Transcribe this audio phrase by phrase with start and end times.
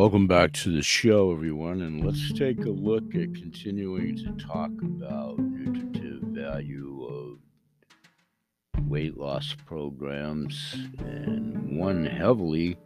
[0.00, 4.70] Welcome back to the show, everyone, and let's take a look at continuing to talk
[4.80, 10.74] about nutritive value of weight loss programs.
[11.00, 12.78] And one heavily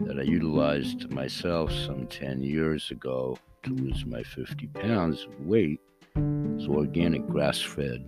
[0.00, 5.80] that I utilized myself some 10 years ago to lose my 50 pounds of weight
[6.58, 8.06] is organic grass fed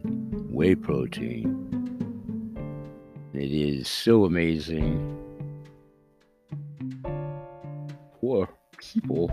[0.50, 1.48] whey protein.
[3.32, 5.21] It is so amazing
[8.92, 9.30] people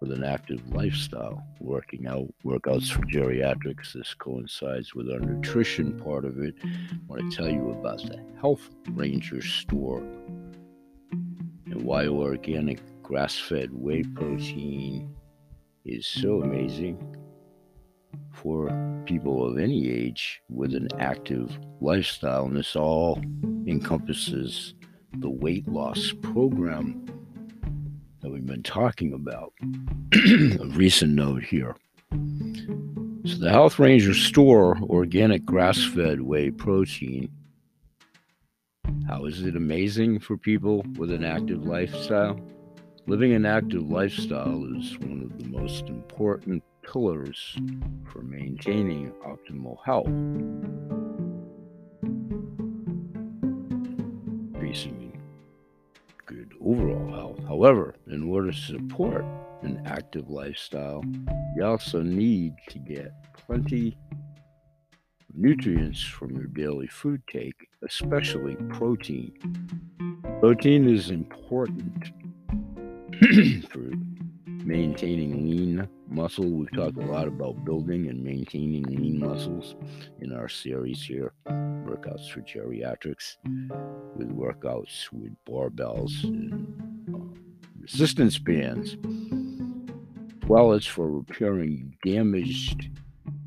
[0.00, 3.92] with an active lifestyle, working out, workouts for geriatrics.
[3.92, 6.54] This coincides with our nutrition part of it.
[6.64, 10.00] I want to tell you about the Health Ranger store
[11.10, 15.14] and why organic grass fed whey protein
[15.84, 17.16] is so amazing
[18.32, 18.70] for
[19.04, 22.46] people of any age with an active lifestyle.
[22.46, 23.20] And this all
[23.66, 24.74] encompasses
[25.18, 27.04] the weight loss program
[28.40, 29.52] we've been talking about.
[30.14, 31.76] a recent note here.
[32.10, 37.30] So, the Health Ranger store organic grass fed whey protein.
[39.06, 42.40] How is it amazing for people with an active lifestyle?
[43.06, 47.58] Living an active lifestyle is one of the most important pillars
[48.10, 50.06] for maintaining optimal health.
[54.54, 55.09] Increasing
[56.64, 57.38] overall health.
[57.46, 59.24] However, in order to support
[59.62, 61.02] an active lifestyle,
[61.56, 63.12] you also need to get
[63.46, 69.32] plenty of nutrients from your daily food take, especially protein.
[70.40, 72.12] Protein is important
[73.70, 73.90] for
[74.46, 76.46] maintaining lean muscle.
[76.46, 79.76] We've talked a lot about building and maintaining lean muscles
[80.20, 81.32] in our series here
[81.90, 83.36] workouts for geriatrics,
[84.16, 87.18] with workouts with barbells and uh,
[87.80, 88.96] resistance bands,
[90.42, 92.90] as well as for repairing damaged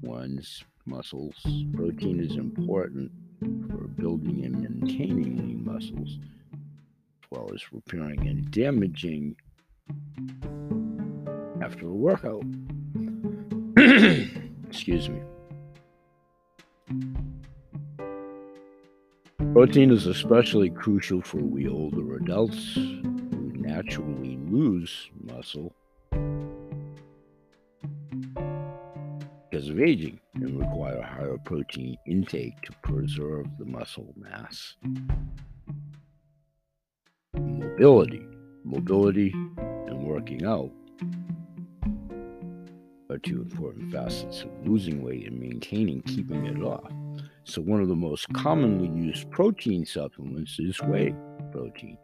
[0.02, 1.36] ones muscles.
[1.74, 3.12] Protein is important
[3.70, 6.20] for building and maintaining lean muscles,
[6.52, 9.36] as well as repairing and damaging
[11.62, 12.44] after a workout.
[14.68, 15.22] Excuse me.
[19.54, 25.76] Protein is especially crucial for we older adults who naturally lose muscle
[29.52, 34.74] because of aging and require higher protein intake to preserve the muscle mass.
[37.36, 38.26] Mobility.
[38.64, 40.72] Mobility and working out
[43.12, 46.92] are two important facets of losing weight and maintaining keeping it off.
[47.46, 49.06] So, one of the most commonly mm.
[49.06, 51.14] used protein supplements is whey
[51.52, 51.98] protein.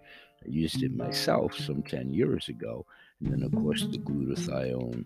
[0.46, 2.86] I used it myself some 10 years ago.
[3.22, 5.06] And then, of course, the glutathione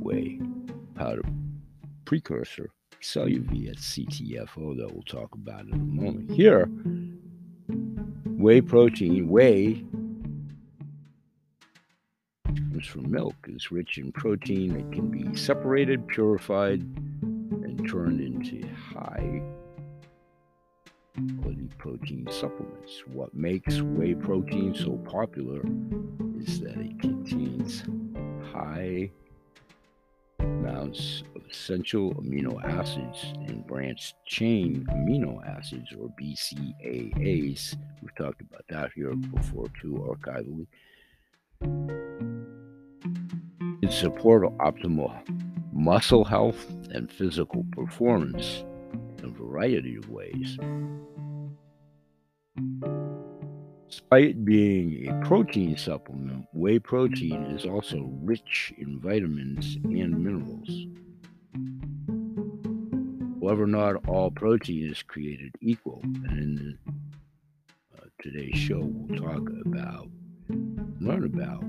[0.00, 0.40] whey
[0.94, 1.22] powder
[2.04, 6.30] precursor, CelluV at CTFO, that we'll talk about in a moment.
[6.30, 6.66] Here,
[8.26, 9.84] whey protein, whey
[12.80, 18.29] comes from milk, is rich in protein It can be separated, purified, and turned into
[18.40, 19.42] high
[21.40, 23.02] quality protein supplements.
[23.06, 25.60] What makes whey protein so popular
[26.40, 27.84] is that it contains
[28.52, 29.10] high
[30.38, 37.76] amounts of essential amino acids and branched chain amino acids, or BCAAs.
[38.00, 40.66] We've talked about that here before, too, archivally.
[43.82, 45.12] It support optimal
[45.72, 48.64] muscle health and physical performance
[49.18, 50.58] in a variety of ways.
[53.88, 60.86] Despite being a protein supplement, whey protein is also rich in vitamins and minerals.
[63.40, 69.48] However, not all protein is created equal, and in the, uh, today's show, we'll talk
[69.64, 70.08] about,
[71.00, 71.64] learn about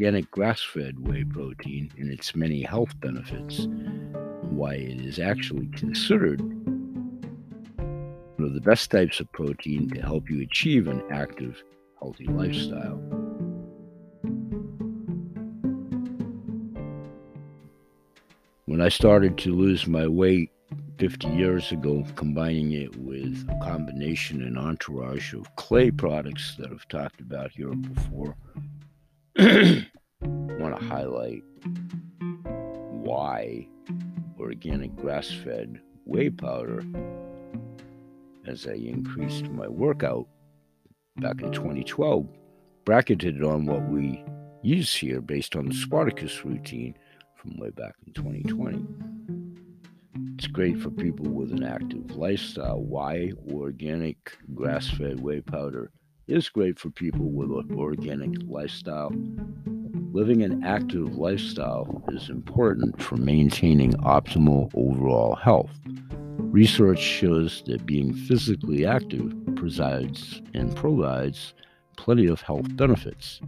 [0.00, 3.66] organic grass fed whey protein and its many health benefits,
[4.48, 6.40] why it is actually considered
[8.38, 11.62] one of the best types of protein to help you achieve an active,
[12.00, 12.96] healthy lifestyle.
[18.64, 20.50] When I started to lose my weight
[20.96, 26.88] 50 years ago, combining it with a combination and entourage of clay products that I've
[26.88, 28.34] talked about here before,
[30.70, 31.44] want to highlight
[32.90, 33.66] why
[34.38, 36.82] organic grass fed whey powder
[38.46, 40.26] as I increased my workout
[41.16, 42.26] back in 2012
[42.84, 44.24] bracketed on what we
[44.62, 46.94] use here based on the Spartacus routine
[47.36, 48.84] from way back in 2020.
[50.36, 52.80] It's great for people with an active lifestyle.
[52.80, 55.90] Why organic grass fed whey powder
[56.30, 59.12] is great for people with an organic lifestyle.
[60.12, 65.72] Living an active lifestyle is important for maintaining optimal overall health.
[66.38, 71.52] Research shows that being physically active presides and provides
[71.96, 73.40] plenty of health benefits.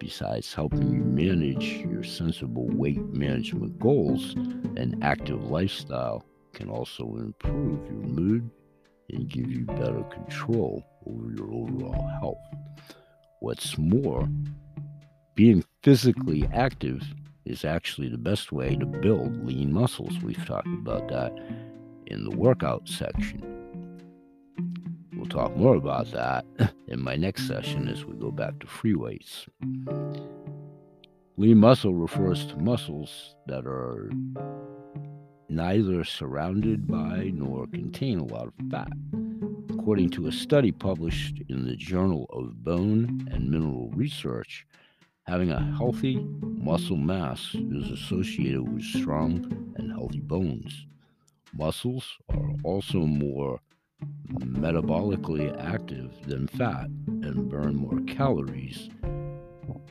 [0.00, 4.34] Besides helping you manage your sensible weight management goals,
[4.76, 8.50] an active lifestyle can also improve your mood
[9.10, 12.38] and give you better control over your overall health.
[13.40, 14.28] What's more,
[15.34, 17.02] being physically active
[17.44, 20.18] is actually the best way to build lean muscles.
[20.22, 21.32] We've talked about that
[22.06, 23.42] in the workout section.
[25.14, 26.44] We'll talk more about that
[26.88, 29.46] in my next session as we go back to free weights.
[31.36, 34.10] Lean muscle refers to muscles that are
[35.48, 38.92] neither surrounded by nor contain a lot of fat.
[39.84, 44.66] According to a study published in the Journal of Bone and Mineral Research,
[45.26, 50.86] having a healthy muscle mass is associated with strong and healthy bones.
[51.52, 53.60] Muscles are also more
[54.32, 58.88] metabolically active than fat and burn more calories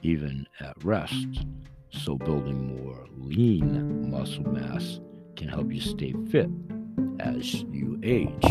[0.01, 1.45] even at rest.
[1.91, 4.99] So, building more lean muscle mass
[5.35, 6.49] can help you stay fit
[7.19, 8.43] as you age.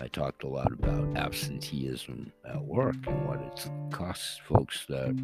[0.00, 5.16] I talked a lot about absenteeism at work and what it costs folks that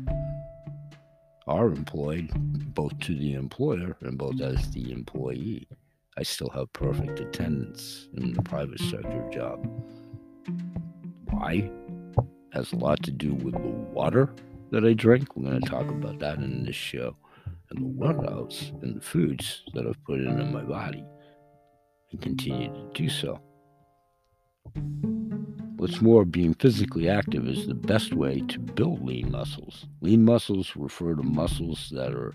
[1.46, 2.30] are employed,
[2.74, 5.68] both to the employer and both as the employee.
[6.16, 9.66] I still have perfect attendance in the private sector job.
[11.30, 11.70] Why?
[12.52, 14.34] Has a lot to do with the water
[14.70, 15.36] that I drink.
[15.36, 17.16] We're going to talk about that in this show.
[17.70, 21.04] And the workouts and the foods that I've put into my body
[22.10, 23.40] and continue to do so.
[25.76, 29.86] What's more, being physically active is the best way to build lean muscles.
[30.00, 32.34] Lean muscles refer to muscles that are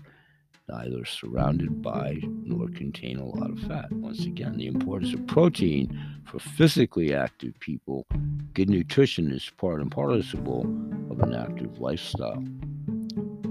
[0.68, 3.92] neither surrounded by nor contain a lot of fat.
[3.92, 5.94] Once again, the importance of protein
[6.24, 8.06] for physically active people.
[8.54, 10.62] Good nutrition is part and parcel
[11.10, 12.42] of an active lifestyle.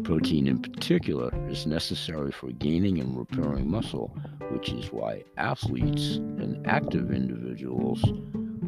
[0.04, 4.18] Protein, in particular, is necessary for gaining and repairing muscle,
[4.50, 8.04] which is why athletes and active individuals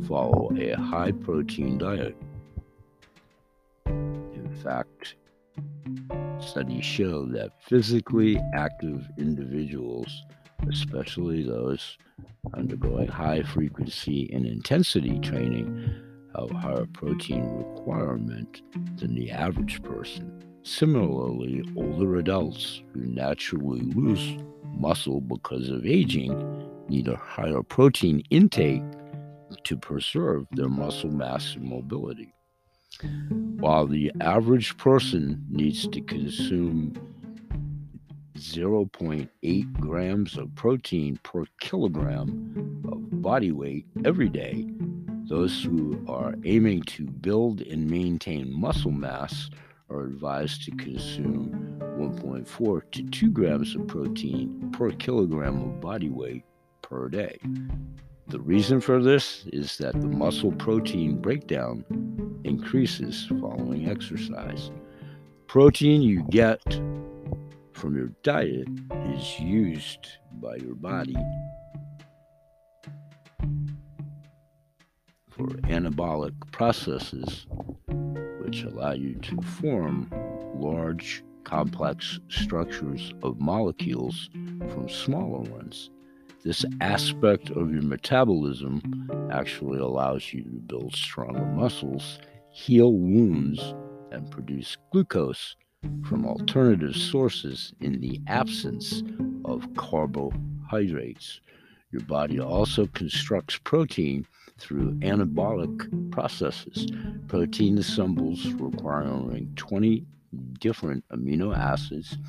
[0.04, 2.16] follow a high protein diet.
[3.86, 5.16] In fact,
[6.40, 10.24] Studies show that physically active individuals,
[10.70, 11.98] especially those
[12.54, 15.90] undergoing high frequency and intensity training,
[16.38, 18.62] have higher protein requirement
[18.98, 20.44] than the average person.
[20.64, 24.38] Similarly, older adults who naturally lose
[24.78, 26.36] muscle because of aging
[26.90, 28.84] need a higher protein intake
[29.64, 32.34] to preserve their muscle mass and mobility.
[33.02, 33.60] Mm.
[33.60, 36.94] While the average person needs to consume
[38.38, 44.68] 0.8 grams of protein per kilogram of body weight every day,
[45.28, 49.50] those who are aiming to build and maintain muscle mass
[49.90, 56.44] are advised to consume 1.4 to 2 grams of protein per kilogram of body weight
[56.82, 57.40] per day.
[58.28, 61.86] The reason for this is that the muscle protein breakdown
[62.44, 64.72] increases following exercise.
[65.48, 66.62] Protein you get
[67.74, 68.68] from your diet
[69.14, 70.08] is used
[70.42, 71.16] by your body
[75.30, 77.46] for anabolic processes
[78.40, 80.10] which allow you to form
[80.56, 84.30] large, complex structures of molecules
[84.70, 85.92] from smaller ones.
[86.46, 92.20] This aspect of your metabolism actually allows you to build stronger muscles,
[92.52, 93.60] heal wounds,
[94.12, 95.56] and produce glucose
[96.08, 99.02] from alternative sources in the absence
[99.44, 101.42] of carbohydrates.
[101.90, 104.28] Your body also constructs protein
[104.60, 106.86] through anabolic processes.
[107.28, 110.06] Protein assembles requiring 20
[110.60, 112.20] different amino acids,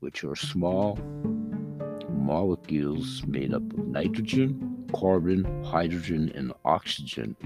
[0.00, 0.98] which are small
[2.24, 7.36] molecules made up of nitrogen, carbon, hydrogen, and oxygen.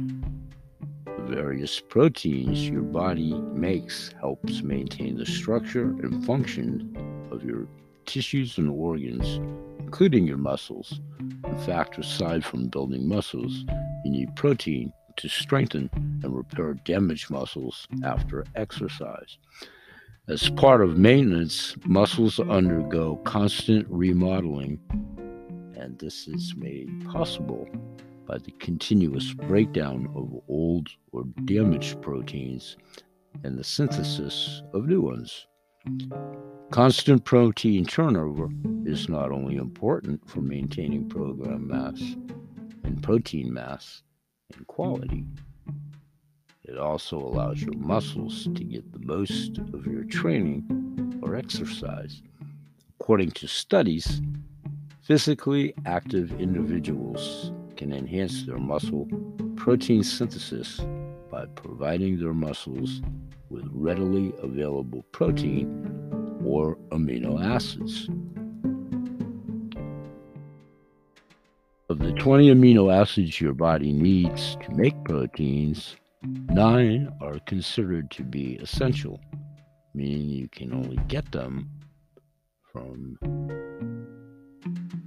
[1.04, 6.97] The various proteins your body makes helps maintain the structure and function
[7.32, 7.66] of your
[8.06, 9.40] tissues and organs,
[9.80, 11.00] including your muscles.
[11.44, 13.64] In fact, aside from building muscles,
[14.04, 15.90] you need protein to strengthen
[16.23, 19.38] and repair damaged muscles after exercise.
[20.28, 24.78] As part of maintenance, muscles undergo constant remodeling,
[25.75, 27.66] and this is made possible
[28.26, 32.76] by the continuous breakdown of old or damaged proteins
[33.42, 35.47] and the synthesis of new ones.
[36.70, 38.50] Constant protein turnover
[38.85, 42.02] is not only important for maintaining program mass
[42.85, 44.02] and protein mass
[44.54, 45.25] and quality,
[46.68, 52.20] it also allows your muscles to get the most of your training or exercise.
[53.00, 54.20] According to studies,
[55.00, 59.08] physically active individuals can enhance their muscle
[59.56, 60.80] protein synthesis
[61.30, 63.00] by providing their muscles
[63.48, 65.66] with readily available protein
[66.44, 68.08] or amino acids.
[71.88, 78.25] Of the 20 amino acids your body needs to make proteins, nine are considered to
[78.25, 79.20] be essential,
[79.94, 81.70] meaning you can only get them
[82.72, 83.18] from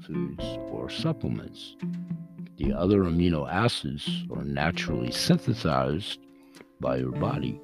[0.05, 1.75] foods or supplements.
[2.57, 6.19] The other amino acids are naturally synthesized
[6.79, 7.59] by your body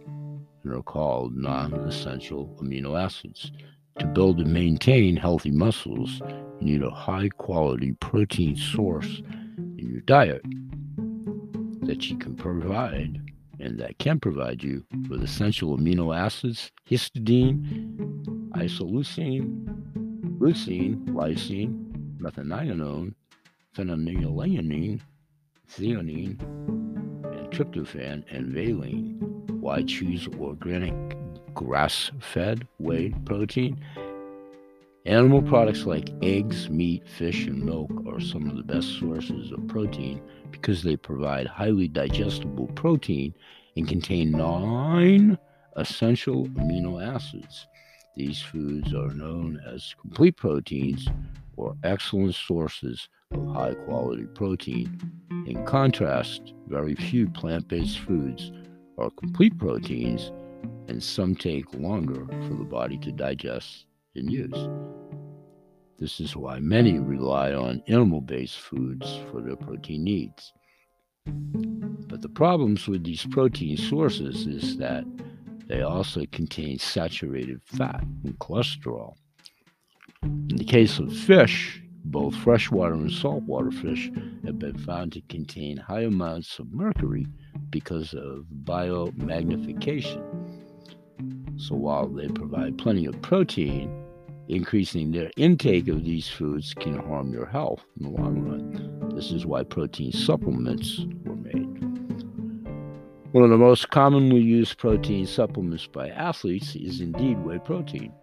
[0.63, 3.51] and are called non essential amino acids.
[3.99, 6.21] To build and maintain healthy muscles,
[6.59, 9.21] you need a high quality protein source
[9.57, 10.43] in your diet
[11.81, 13.19] that you can provide
[13.59, 19.65] and that can provide you with essential amino acids histidine, isoleucine,
[20.39, 23.13] leucine, lysine, methionine,
[23.75, 24.99] phenylalanine,
[25.69, 29.17] theanine, and tryptophan, and valine.
[29.59, 30.93] Why choose organic
[31.53, 33.79] grass fed whey protein?
[35.07, 39.65] Animal products like eggs, meat, fish, and milk are some of the best sources of
[39.69, 40.21] protein
[40.51, 43.33] because they provide highly digestible protein
[43.77, 45.37] and contain nine
[45.77, 47.67] essential amino acids.
[48.17, 51.07] These foods are known as complete proteins
[51.55, 54.99] or excellent sources of high quality protein.
[55.47, 58.51] In contrast, very few plant based foods
[58.97, 60.33] are complete proteins,
[60.89, 63.86] and some take longer for the body to digest
[64.17, 64.69] and use.
[65.99, 70.53] This is why many rely on animal based foods for their protein needs.
[71.25, 75.05] But the problems with these protein sources is that
[75.67, 79.15] they also contain saturated fat and cholesterol.
[80.23, 84.09] In the case of fish, both freshwater and saltwater fish
[84.45, 87.27] have been found to contain high amounts of mercury
[87.69, 90.23] because of biomagnification.
[91.57, 94.06] So while they provide plenty of protein,
[94.49, 99.09] increasing their intake of these foods can harm your health in the long run.
[99.15, 101.83] This is why protein supplements were made.
[103.33, 108.13] One of the most commonly used protein supplements by athletes is indeed whey protein.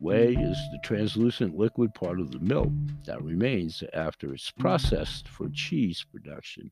[0.00, 2.70] Whey is the translucent liquid part of the milk
[3.06, 6.70] that remains after it's processed for cheese production.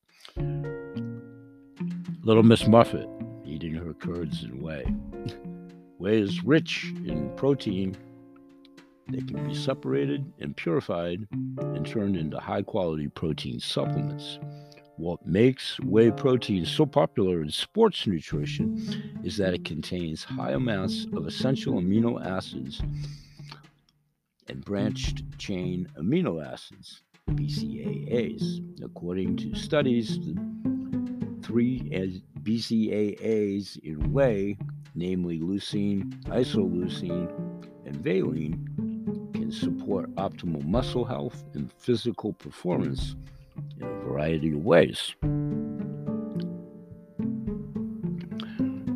[2.24, 3.08] Little Miss Muffet
[3.44, 4.84] eating her curds and whey.
[5.98, 7.96] Whey is rich in protein
[9.08, 11.26] that can be separated and purified
[11.58, 14.38] and turned into high quality protein supplements.
[14.96, 18.78] What makes whey protein so popular in sports nutrition
[19.24, 22.80] is that it contains high amounts of essential amino acids
[24.48, 28.82] and branched chain amino acids, BCAAs.
[28.84, 30.34] According to studies, the
[31.42, 31.80] three
[32.42, 34.58] BCAAs in whey,
[34.94, 37.30] namely leucine, isoleucine,
[37.86, 38.68] and valine,
[39.52, 43.16] support optimal muscle health and physical performance
[43.78, 45.14] in a variety of ways.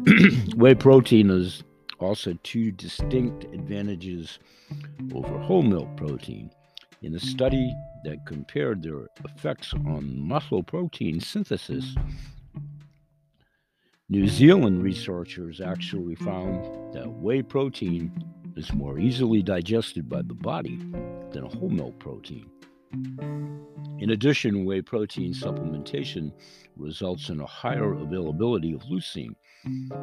[0.57, 1.63] whey protein has
[1.99, 4.39] also two distinct advantages
[5.15, 6.51] over whole milk protein.
[7.03, 11.95] In a study that compared their effects on muscle protein synthesis,
[14.09, 18.13] New Zealand researchers actually found that whey protein
[18.57, 20.79] is more easily digested by the body
[21.31, 22.51] than a whole milk protein.
[23.99, 26.33] In addition, whey protein supplementation
[26.77, 29.35] results in a higher availability of leucine.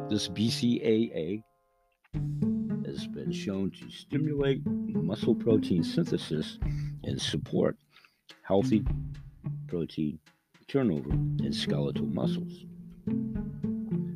[0.08, 1.42] This BCAA
[2.86, 6.58] has been shown to stimulate muscle protein synthesis
[7.02, 7.76] and support
[8.42, 8.84] healthy
[9.66, 10.18] protein
[10.68, 12.64] turnover in skeletal muscles.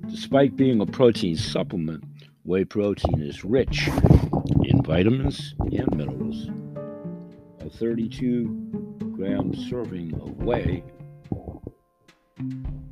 [0.09, 2.04] Despite being a protein supplement,
[2.48, 3.90] whey protein is rich
[4.64, 6.48] in vitamins and minerals.
[7.60, 10.82] A 32 gram serving of whey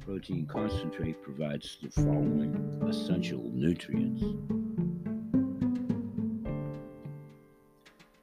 [0.04, 4.22] protein concentrate provides the following essential nutrients.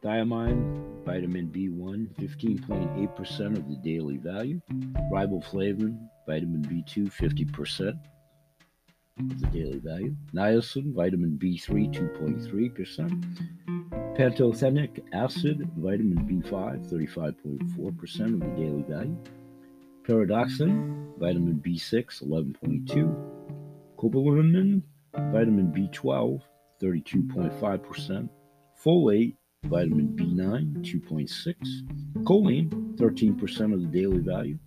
[0.03, 4.61] Thiamine, vitamin B1, 15.8% of the daily value,
[5.11, 5.97] riboflavin,
[6.27, 7.95] vitamin B2, 50% of
[9.17, 18.83] the daily value, niacin, vitamin B3, 2.3%, pantothenic acid, vitamin B5, 35.4% of the daily
[18.87, 19.17] value,
[20.03, 23.15] pyridoxine, vitamin B6, 11.2,
[23.97, 24.81] cobalamin,
[25.31, 26.41] vitamin B12,
[26.81, 28.29] 32.5%,
[28.83, 31.55] folate, vitamin B9, 2.6,
[32.23, 34.57] choline, 13% of the daily value,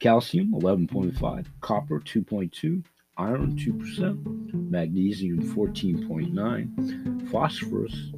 [0.00, 2.82] calcium, 11.5, copper, 2.2,
[3.16, 8.12] iron, 2%, magnesium, 14.9, phosphorus,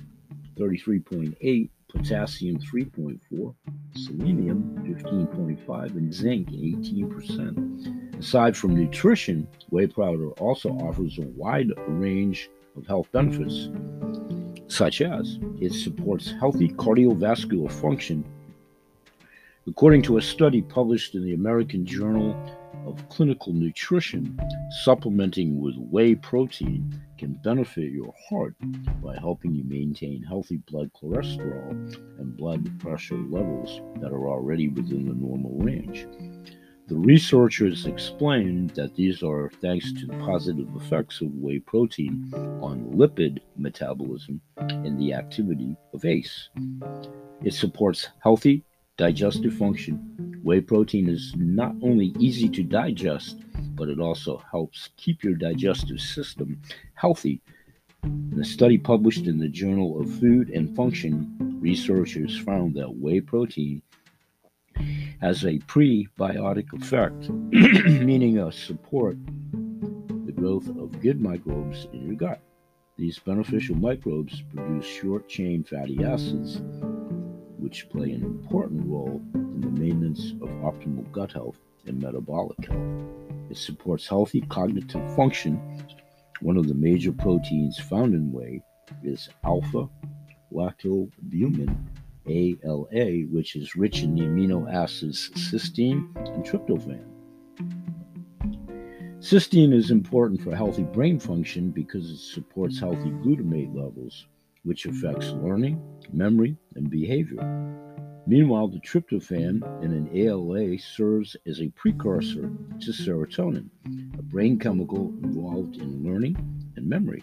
[0.56, 3.54] 33.8, potassium 3.4,
[3.94, 8.18] selenium 15.5, and zinc 18%.
[8.18, 13.68] Aside from nutrition, whey powder also offers a wide range of health benefits,
[14.68, 18.24] such as it supports healthy cardiovascular function.
[19.66, 22.34] According to a study published in the American Journal
[22.86, 24.38] of Clinical Nutrition,
[24.84, 28.54] supplementing with whey protein can benefit your heart
[29.02, 31.70] by helping you maintain healthy blood cholesterol
[32.18, 36.06] and blood pressure levels that are already within the normal range.
[36.88, 42.30] The researchers explained that these are thanks to the positive effects of whey protein
[42.62, 46.48] on lipid metabolism and the activity of ACE.
[47.42, 48.64] It supports healthy
[48.96, 50.40] digestive function.
[50.42, 53.36] Whey protein is not only easy to digest,
[53.74, 56.60] but it also helps keep your digestive system
[56.94, 57.40] healthy.
[58.04, 63.20] In a study published in the Journal of Food and Function, researchers found that whey
[63.20, 63.82] protein
[65.20, 67.30] has a prebiotic effect,
[68.04, 69.16] meaning a support
[70.26, 72.40] the growth of good microbes in your gut.
[72.96, 76.62] These beneficial microbes produce short chain fatty acids,
[77.58, 83.06] which play an important role in the maintenance of optimal gut health and metabolic health.
[83.50, 85.60] It supports healthy cognitive function.
[86.40, 88.62] One of the major proteins found in whey
[89.02, 89.88] is alpha
[90.52, 91.74] lactoalbumin,
[92.28, 97.04] ALA, which is rich in the amino acids cysteine and tryptophan.
[99.18, 104.26] Cysteine is important for healthy brain function because it supports healthy glutamate levels,
[104.66, 105.80] which affects learning,
[106.12, 107.40] memory, and behavior.
[108.26, 112.50] Meanwhile, the tryptophan in an ALA serves as a precursor
[112.80, 113.70] to serotonin,
[114.18, 116.36] a brain chemical involved in learning
[116.74, 117.22] and memory.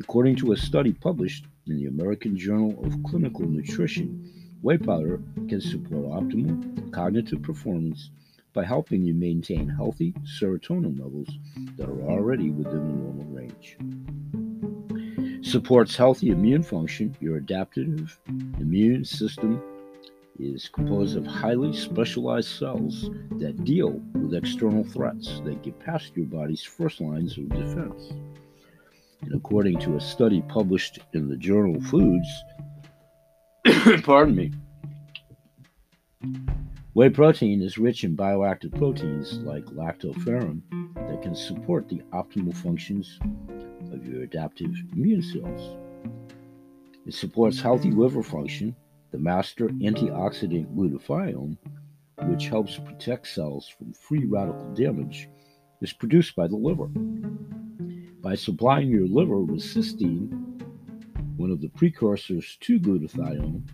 [0.00, 4.28] According to a study published in the American Journal of Clinical Nutrition,
[4.60, 8.10] whey powder can support optimal cognitive performance
[8.52, 11.28] by helping you maintain healthy serotonin levels
[11.76, 13.76] that are already within the normal range.
[15.46, 17.16] Supports healthy immune function.
[17.20, 18.18] Your adaptive
[18.58, 19.62] immune system
[20.40, 26.26] is composed of highly specialized cells that deal with external threats that get past your
[26.26, 28.10] body's first lines of defense.
[29.22, 32.28] And according to a study published in the journal Foods,
[34.02, 34.52] pardon me,
[36.96, 40.62] whey protein is rich in bioactive proteins like lactoferrin
[40.94, 43.18] that can support the optimal functions
[43.92, 45.76] of your adaptive immune cells.
[47.04, 48.74] It supports healthy liver function
[49.10, 51.58] the master antioxidant glutathione,
[52.30, 55.28] which helps protect cells from free radical damage,
[55.82, 56.88] is produced by the liver.
[58.22, 60.30] By supplying your liver with cysteine,
[61.36, 63.68] one of the precursors to glutathione,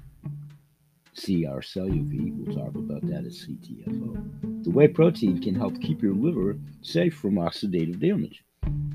[1.15, 4.65] CR-CoV, we'll talk about that as CTFO.
[4.65, 8.45] The whey protein can help keep your liver safe from oxidative damage.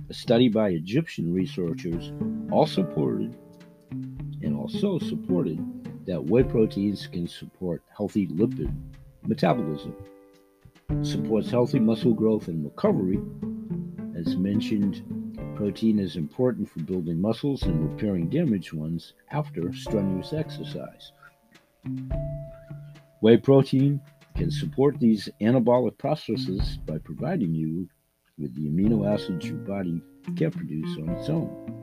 [0.10, 2.12] A study by Egyptian researchers
[2.52, 3.38] also supported
[4.42, 5.60] and also supported
[6.06, 8.74] that whey proteins can support healthy lipid
[9.24, 9.94] metabolism,
[11.02, 13.20] supports healthy muscle growth and recovery.
[14.18, 15.04] As mentioned,
[15.56, 21.12] protein is important for building muscles and repairing damaged ones after strenuous exercise.
[23.22, 24.00] Whey protein
[24.36, 27.90] can support these anabolic processes by providing you
[28.38, 30.02] with the amino acids your body
[30.36, 31.74] can't produce on its own.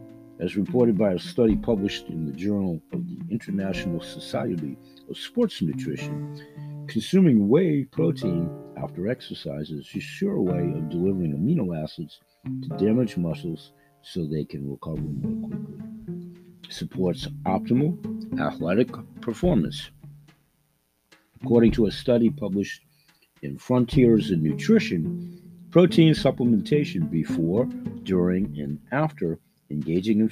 [0.41, 4.77] As reported by a study published in the Journal of the International Society
[5.09, 11.83] of Sports Nutrition, consuming whey protein after exercise is a sure way of delivering amino
[11.83, 16.24] acids to damaged muscles so they can recover more quickly.
[16.69, 19.91] Supports optimal athletic performance.
[21.43, 22.83] According to a study published
[23.43, 27.67] in Frontiers in Nutrition, protein supplementation before,
[28.03, 29.39] during, and after
[29.71, 30.29] engaging in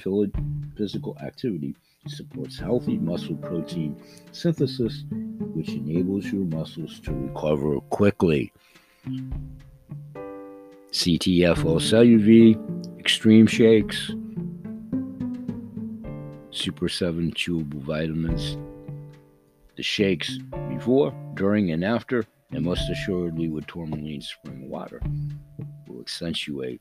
[0.75, 1.75] physical activity
[2.07, 3.95] supports healthy muscle protein
[4.31, 5.03] synthesis,
[5.53, 8.51] which enables your muscles to recover quickly.
[10.91, 14.11] CTFO CelluV, Extreme Shakes,
[16.53, 18.57] Super 7 chewable vitamins.
[19.75, 20.37] The shakes
[20.69, 25.01] before, during, and after, and most assuredly with tourmaline spring water,
[25.87, 26.79] will accentuate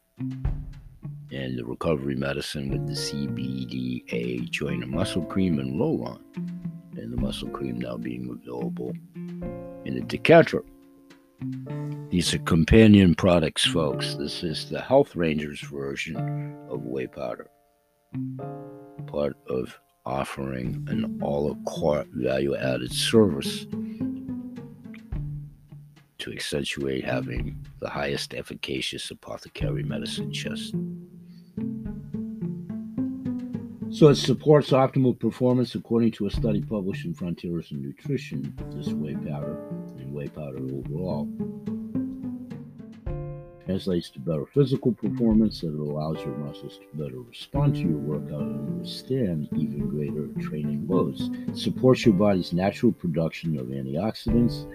[1.33, 6.19] and the recovery medicine with the CBDA joint and muscle cream and roll
[6.97, 8.93] and the muscle cream now being available
[9.87, 10.63] in a decanter.
[12.11, 14.17] These are companion products, folks.
[14.17, 16.17] This is the Health Rangers version
[16.69, 17.49] of whey powder,
[19.07, 23.67] part of offering an a la carte value added service
[26.19, 30.75] to accentuate having the highest efficacious apothecary medicine chest
[33.93, 38.89] so it supports optimal performance according to a study published in Frontiers in Nutrition, this
[38.89, 39.59] whey powder
[39.99, 41.29] and whey powder overall.
[43.65, 48.43] Translates to better physical performance that allows your muscles to better respond to your workout
[48.43, 51.31] and withstand even greater training loads.
[51.49, 54.67] It supports your body's natural production of antioxidants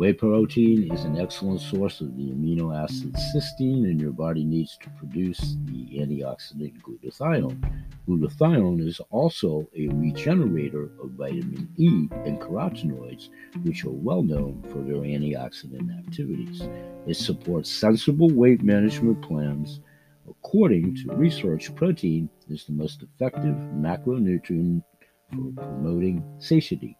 [0.00, 4.78] Whey protein is an excellent source of the amino acid cysteine, and your body needs
[4.78, 7.82] to produce the antioxidant glutathione.
[8.08, 13.28] Glutathione is also a regenerator of vitamin E and carotenoids,
[13.62, 16.62] which are well known for their antioxidant activities.
[17.06, 19.80] It supports sensible weight management plans.
[20.26, 24.82] According to research, protein is the most effective macronutrient
[25.28, 26.96] for promoting satiety.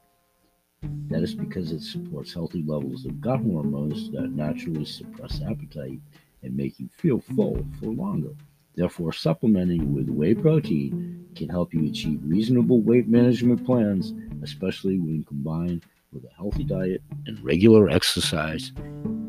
[0.82, 6.00] That is because it supports healthy levels of gut hormones that naturally suppress appetite
[6.42, 8.30] and make you feel full for longer.
[8.76, 15.24] Therefore, supplementing with whey protein can help you achieve reasonable weight management plans, especially when
[15.24, 18.72] combined with a healthy diet and regular exercise.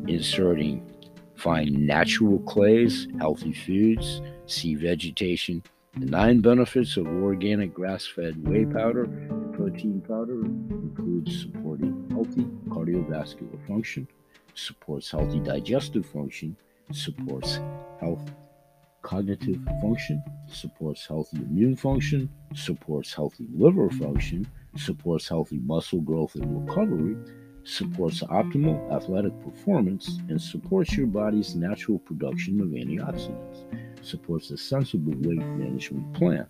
[0.06, 0.88] Inserting
[1.34, 5.62] fine natural clays, healthy foods, sea vegetation,
[5.98, 9.08] the nine benefits of organic grass fed whey powder
[9.72, 14.06] protein powder includes supporting healthy cardiovascular function,
[14.54, 16.54] supports healthy digestive function,
[16.90, 17.58] supports
[17.98, 18.30] health
[19.00, 26.68] cognitive function, supports healthy immune function, supports healthy liver function, supports healthy muscle growth and
[26.68, 27.16] recovery,
[27.64, 33.64] supports optimal athletic performance, and supports your body's natural production of antioxidants,
[34.04, 36.46] supports a sensible weight management plan.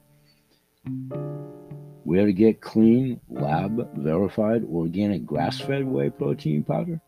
[2.05, 7.01] Where to get clean, lab verified organic grass fed whey protein powder?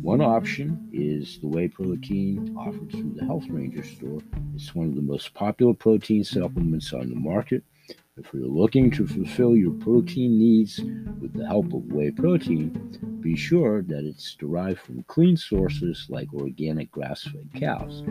[0.00, 4.20] One option is the whey protein offered through the Health Ranger store.
[4.54, 7.62] It's one of the most popular protein supplements on the market.
[8.16, 10.80] If you're looking to fulfill your protein needs
[11.20, 16.34] with the help of whey protein, be sure that it's derived from clean sources like
[16.34, 18.02] organic grass fed cows.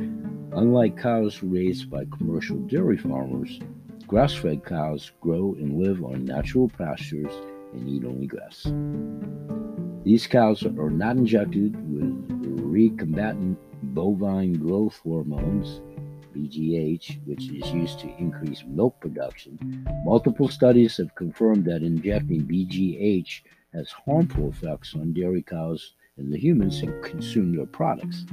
[0.54, 3.60] Unlike cows raised by commercial dairy farmers,
[4.12, 7.32] Grass fed cows grow and live on natural pastures
[7.71, 8.69] and eat only grass.
[10.04, 12.28] These cows are not injected with
[12.60, 15.80] recombinant bovine growth hormones,
[16.36, 19.58] BGH, which is used to increase milk production.
[20.04, 23.43] Multiple studies have confirmed that injecting BGH
[23.74, 28.26] has harmful effects on dairy cows and the humans who consume their products.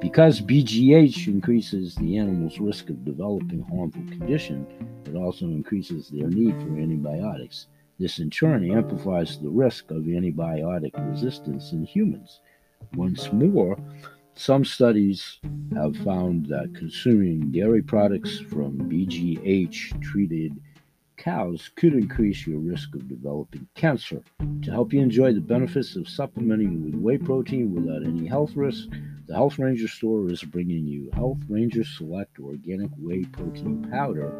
[0.00, 4.66] Because BGH increases the animal's risk of developing harmful condition,
[5.06, 7.66] it also increases their need for antibiotics.
[7.98, 12.40] This in turn amplifies the risk of antibiotic resistance in humans.
[12.94, 13.76] Once more,
[14.34, 15.38] some studies
[15.74, 20.58] have found that consuming dairy products from BGH treated
[21.20, 24.22] cows could increase your risk of developing cancer.
[24.62, 28.88] To help you enjoy the benefits of supplementing with whey protein without any health risk,
[29.26, 34.32] the Health Ranger store is bringing you Health Ranger Select Organic Whey Protein Powder,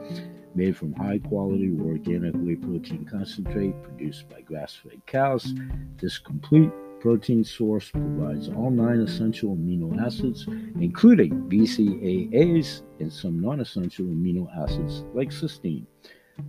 [0.54, 5.52] made from high quality organic whey protein concentrate produced by grass fed cows.
[6.00, 10.46] This complete protein source provides all nine essential amino acids,
[10.80, 15.86] including BCAAs and some non essential amino acids like cysteine.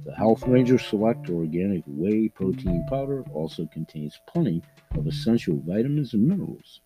[0.06, 4.62] The Health Ranger Select Organic Whey Protein Powder also contains plenty
[4.96, 6.82] of essential vitamins and minerals.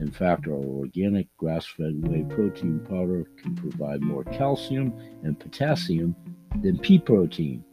[0.00, 6.14] In fact, our organic grass fed whey protein powder can provide more calcium and potassium
[6.62, 7.64] than pea protein.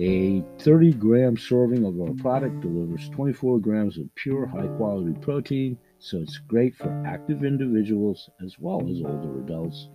[0.00, 5.78] A 30 gram serving of our product delivers 24 grams of pure high quality protein
[5.98, 9.88] So it's great for active individuals as well as older adults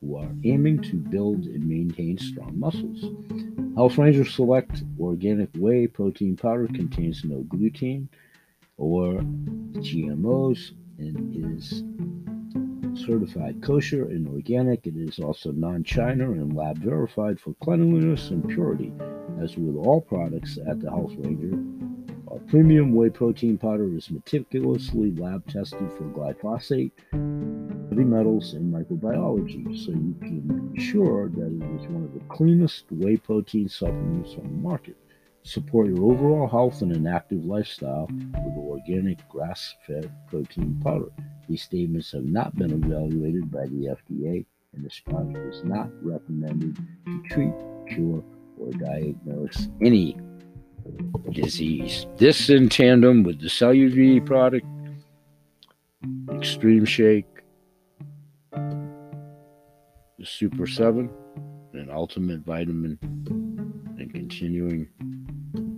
[0.00, 3.04] who are aiming to build and maintain strong muscles.
[3.76, 8.08] Health Ranger Select Organic Whey Protein Powder contains no gluten
[8.76, 9.20] or
[9.80, 11.82] GMOs and is
[12.98, 14.86] certified kosher and organic.
[14.86, 18.92] It is also non China and lab verified for cleanliness and purity.
[19.40, 21.56] As with all products at the Health Ranger,
[22.30, 26.90] our premium whey protein powder is meticulously lab tested for glyphosate,
[27.98, 32.20] heavy metals, and microbiology, so you can be sure that it is one of the
[32.28, 34.96] cleanest whey protein supplements on the market.
[35.42, 41.10] Support your overall health and an active lifestyle with organic grass fed protein powder.
[41.48, 46.76] These statements have not been evaluated by the FDA, and this product is not recommended
[46.76, 47.54] to treat,
[47.88, 48.22] cure,
[48.60, 50.16] or diagnose any
[51.32, 52.06] disease.
[52.16, 54.66] This in tandem with the CelluV product,
[56.32, 57.26] Extreme Shake,
[60.18, 61.10] the Super 7,
[61.74, 62.98] and Ultimate Vitamin,
[63.98, 64.88] and continuing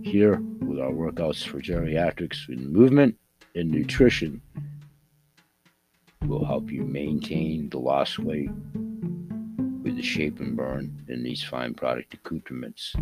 [0.03, 3.15] here with our workouts for geriatrics and movement
[3.55, 4.41] and nutrition
[6.25, 8.49] will help you maintain the lost weight
[9.83, 12.95] with the shape and burn in these fine product accoutrements.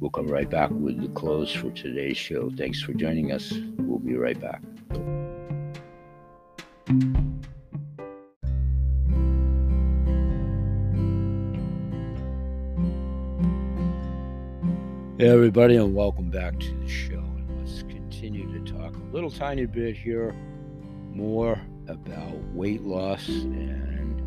[0.00, 2.50] We'll come right back with the close for today's show.
[2.50, 3.52] Thanks for joining us.
[3.78, 4.62] We'll be right back.
[15.16, 17.20] Hey, everybody, and welcome back to the show.
[17.20, 20.34] And let's continue to talk a little tiny bit here
[21.12, 23.28] more about weight loss.
[23.28, 24.20] And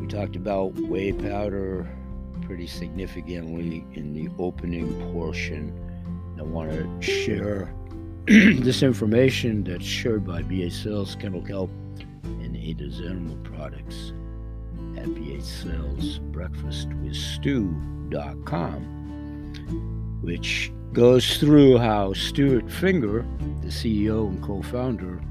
[0.00, 1.90] we talked about whey powder
[2.42, 5.76] pretty significantly in the opening portion.
[6.38, 7.74] I want to share
[8.26, 11.70] this information that's shared by BH Sales, Kennel Kelp,
[12.22, 14.12] and Ada's Animal Products
[14.96, 18.95] at BH Sales Breakfast with Stu.com,
[20.26, 23.24] which goes through how Stuart Finger,
[23.60, 25.22] the CEO and co founder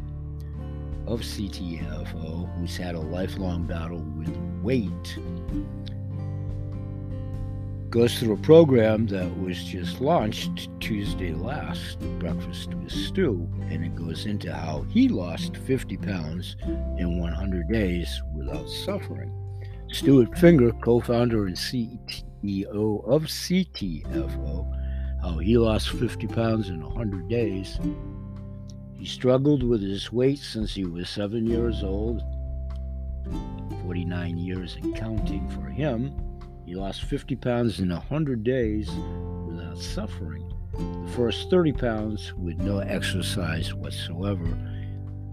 [1.06, 5.20] of CTFO, who's had a lifelong battle with weight,
[7.90, 13.96] goes through a program that was just launched Tuesday last, Breakfast with Stu, and it
[13.98, 16.56] goes into how he lost 50 pounds
[16.98, 19.34] in 100 days without suffering.
[19.92, 24.75] Stuart Finger, co founder and CEO of CTFO,
[25.26, 27.80] how he lost 50 pounds in 100 days.
[28.94, 32.22] He struggled with his weight since he was seven years old,
[33.82, 36.14] 49 years and counting for him.
[36.66, 38.90] He lost 50 pounds in 100 days
[39.48, 40.52] without suffering.
[40.74, 44.58] The first 30 pounds with no exercise whatsoever.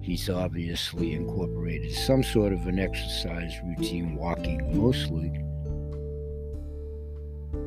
[0.01, 5.33] He's obviously incorporated some sort of an exercise routine, walking mostly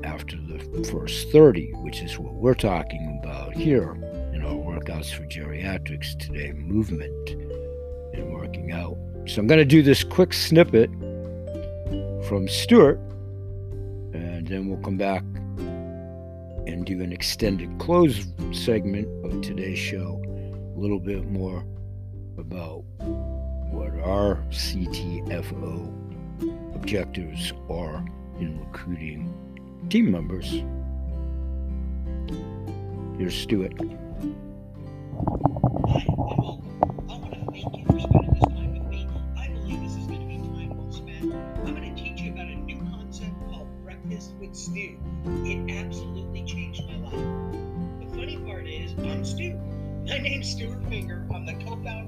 [0.03, 0.59] after the
[0.91, 3.91] first 30, which is what we're talking about here
[4.33, 7.29] in our workouts for geriatrics today movement
[8.13, 8.97] and working out.
[9.27, 10.89] So I'm going to do this quick snippet
[12.27, 12.99] from Stuart
[14.13, 15.23] and then we'll come back
[16.67, 20.21] and do an extended close segment of today's show,
[20.75, 21.63] a little bit more
[22.37, 22.83] about
[23.71, 25.91] what our CTFO
[26.75, 28.05] objectives are
[28.39, 29.33] in recruiting
[29.89, 30.63] team members.
[33.17, 33.35] Here's.
[33.35, 33.67] Stu.
[45.27, 47.13] It absolutely changed my life.
[47.99, 49.59] The funny part is, I'm.
[50.07, 51.25] My name's Stuart Finger.
[51.33, 52.04] I'm the co founder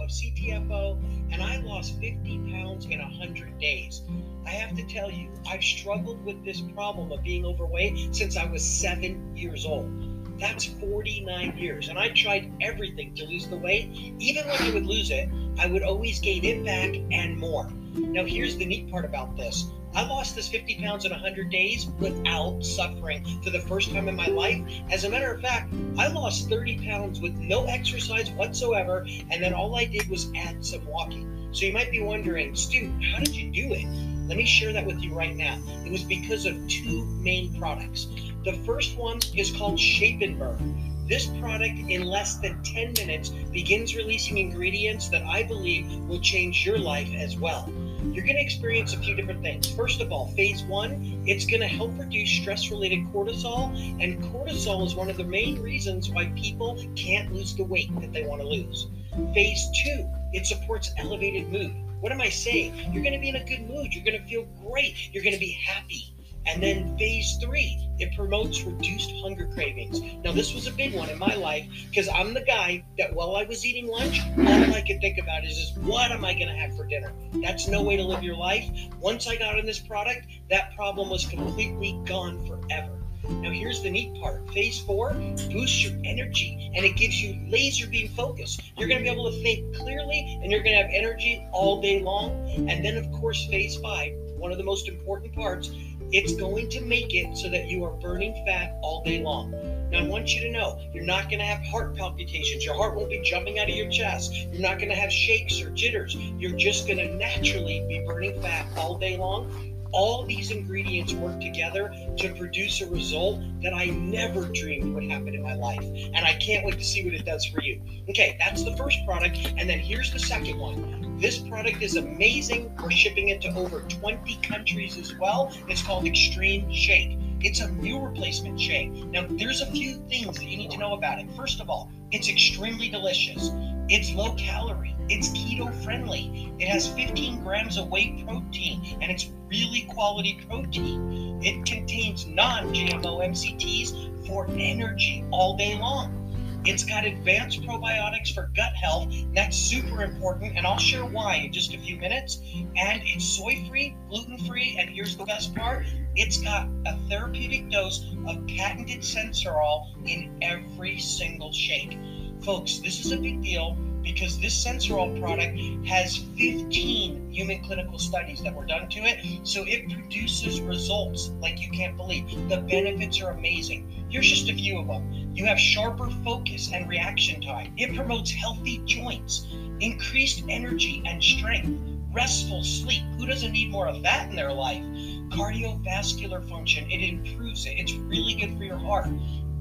[0.00, 0.98] of CTFO,
[1.32, 4.02] and I lost 50 pounds in 100 days.
[4.46, 8.46] I have to tell you, I've struggled with this problem of being overweight since I
[8.46, 9.90] was seven years old.
[10.38, 11.88] That's 49 years.
[11.88, 13.90] And I tried everything to lose the weight.
[14.18, 17.70] Even when I would lose it, I would always gain it back and more.
[17.94, 21.88] Now, here's the neat part about this I lost this 50 pounds in 100 days
[21.98, 24.62] without suffering for the first time in my life.
[24.90, 29.52] As a matter of fact, I lost 30 pounds with no exercise whatsoever, and then
[29.52, 31.48] all I did was add some walking.
[31.52, 33.84] So you might be wondering, Stu, how did you do it?
[34.28, 35.58] Let me share that with you right now.
[35.84, 38.06] It was because of two main products.
[38.44, 41.06] The first one is called Shape and Burn.
[41.08, 46.64] This product, in less than 10 minutes, begins releasing ingredients that I believe will change
[46.64, 47.68] your life as well.
[48.04, 49.70] You're going to experience a few different things.
[49.74, 53.70] First of all, phase one, it's going to help reduce stress related cortisol.
[54.02, 58.12] And cortisol is one of the main reasons why people can't lose the weight that
[58.12, 58.88] they want to lose.
[59.34, 61.74] Phase two, it supports elevated mood.
[62.00, 62.74] What am I saying?
[62.92, 63.92] You're going to be in a good mood.
[63.92, 65.12] You're going to feel great.
[65.12, 66.14] You're going to be happy.
[66.46, 70.00] And then phase three, it promotes reduced hunger cravings.
[70.24, 73.36] Now, this was a big one in my life because I'm the guy that while
[73.36, 76.48] I was eating lunch, all I could think about is, is what am I going
[76.48, 77.12] to have for dinner?
[77.42, 78.68] That's no way to live your life.
[79.00, 82.96] Once I got on this product, that problem was completely gone forever.
[83.28, 85.12] Now, here's the neat part phase four
[85.50, 88.58] boosts your energy and it gives you laser beam focus.
[88.76, 91.80] You're going to be able to think clearly and you're going to have energy all
[91.80, 92.32] day long.
[92.68, 95.70] And then, of course, phase five, one of the most important parts,
[96.12, 99.52] it's going to make it so that you are burning fat all day long.
[99.90, 102.64] Now, I want you to know you're not going to have heart palpitations.
[102.64, 104.34] Your heart won't be jumping out of your chest.
[104.52, 106.14] You're not going to have shakes or jitters.
[106.14, 109.69] You're just going to naturally be burning fat all day long.
[109.92, 115.34] All these ingredients work together to produce a result that I never dreamed would happen
[115.34, 115.82] in my life.
[115.82, 117.82] And I can't wait to see what it does for you.
[118.08, 119.36] Okay, that's the first product.
[119.56, 121.18] And then here's the second one.
[121.18, 122.74] This product is amazing.
[122.80, 125.52] We're shipping it to over 20 countries as well.
[125.68, 127.18] It's called Extreme Shake.
[127.42, 128.92] It's a meal replacement shake.
[129.06, 131.26] Now, there's a few things that you need to know about it.
[131.34, 133.50] First of all, it's extremely delicious.
[133.88, 134.94] It's low calorie.
[135.10, 136.52] It's keto friendly.
[136.60, 141.42] It has 15 grams of whey protein and it's really quality protein.
[141.42, 146.16] It contains non GMO MCTs for energy all day long.
[146.64, 149.12] It's got advanced probiotics for gut health.
[149.34, 152.40] That's super important, and I'll share why in just a few minutes.
[152.76, 157.70] And it's soy free, gluten free, and here's the best part it's got a therapeutic
[157.70, 161.98] dose of patented Sensoril in every single shake.
[162.42, 168.42] Folks, this is a big deal because this Sensoril product has 15 human clinical studies
[168.42, 169.46] that were done to it.
[169.46, 172.30] So it produces results like you can't believe.
[172.48, 174.06] The benefits are amazing.
[174.10, 175.32] Here's just a few of them.
[175.34, 177.72] You have sharper focus and reaction time.
[177.76, 179.46] It promotes healthy joints,
[179.80, 181.80] increased energy and strength,
[182.12, 183.04] restful sleep.
[183.18, 184.82] Who doesn't need more of that in their life?
[185.30, 187.78] Cardiovascular function, it improves it.
[187.78, 189.06] It's really good for your heart.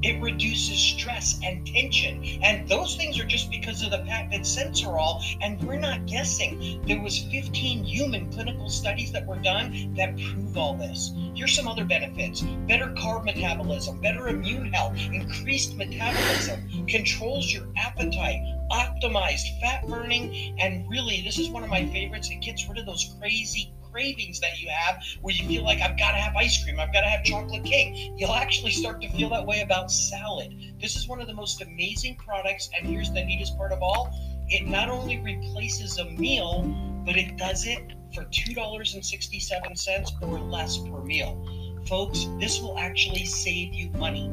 [0.01, 2.23] It reduces stress and tension.
[2.41, 5.23] And those things are just because of the fact patented Sensoril.
[5.41, 6.81] And we're not guessing.
[6.85, 11.11] There was 15 human clinical studies that were done that prove all this.
[11.35, 12.41] Here's some other benefits.
[12.67, 20.87] Better carb metabolism, better immune health, increased metabolism, controls your appetite, optimized fat burning, and
[20.89, 22.29] really, this is one of my favorites.
[22.29, 25.97] It gets rid of those crazy cravings that you have where you feel like I've
[25.97, 28.11] got to have ice cream, I've got to have chocolate cake.
[28.17, 30.53] You'll actually start to feel that way about salad.
[30.79, 34.13] This is one of the most amazing products, and here's the neatest part of all
[34.49, 36.63] it not only replaces a meal,
[37.05, 41.45] but it does it for $2.67 or less per meal.
[41.87, 44.31] Folks, this will actually save you money.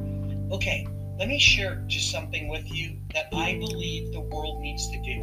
[0.51, 0.87] Okay,
[1.19, 5.23] let me share just something with you that I believe the world needs to do.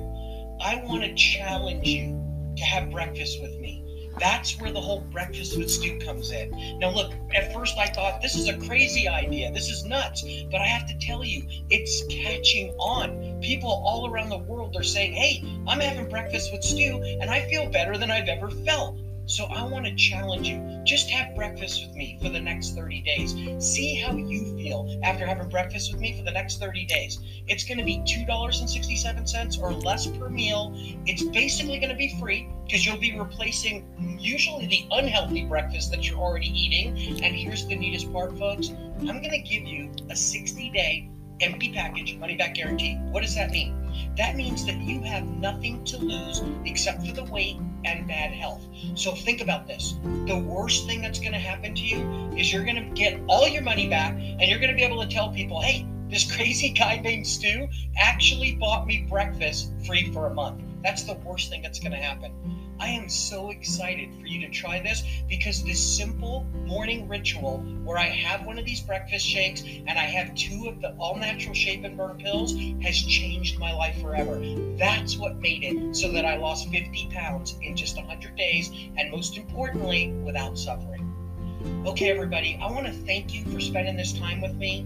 [0.62, 2.20] I want to challenge you
[2.58, 3.83] to have breakfast with me.
[4.20, 6.80] That's where the whole breakfast with Stu comes in.
[6.80, 9.52] Now, look, at first I thought this is a crazy idea.
[9.52, 10.24] This is nuts.
[10.52, 13.40] But I have to tell you, it's catching on.
[13.42, 17.42] People all around the world are saying, hey, I'm having breakfast with Stu and I
[17.50, 18.98] feel better than I've ever felt.
[19.26, 20.82] So I want to challenge you.
[20.84, 23.36] Just have breakfast with me for the next 30 days.
[23.60, 27.20] See how you feel after having breakfast with me for the next 30 days.
[27.48, 30.74] It's going to be $2.67 or less per meal.
[31.06, 36.08] It's basically going to be free because you'll be replacing usually the unhealthy breakfast that
[36.08, 37.24] you're already eating.
[37.24, 38.70] And here's the neatest part, folks.
[39.00, 41.10] I'm going to give you a 60 day
[41.42, 42.96] empty package money back guarantee.
[43.12, 43.84] What does that mean?
[44.18, 48.66] That means that you have nothing to lose except for the weight and bad health.
[48.96, 49.96] So think about this.
[50.28, 53.48] The worst thing that's going to happen to you is you're going to get all
[53.48, 56.70] your money back and you're going to be able to tell people, hey, this crazy
[56.78, 57.68] guy named Stu
[57.98, 60.64] actually bought me breakfast free for a month.
[60.84, 62.32] That's the worst thing that's going to happen.
[62.84, 67.98] I am so excited for you to try this because this simple morning ritual where
[67.98, 71.54] I have one of these breakfast shakes and I have two of the all natural
[71.54, 72.52] shape and burn pills
[72.82, 74.38] has changed my life forever.
[74.78, 79.10] That's what made it so that I lost 50 pounds in just 100 days and
[79.10, 81.10] most importantly, without suffering.
[81.86, 84.86] Okay, everybody, I want to thank you for spending this time with me.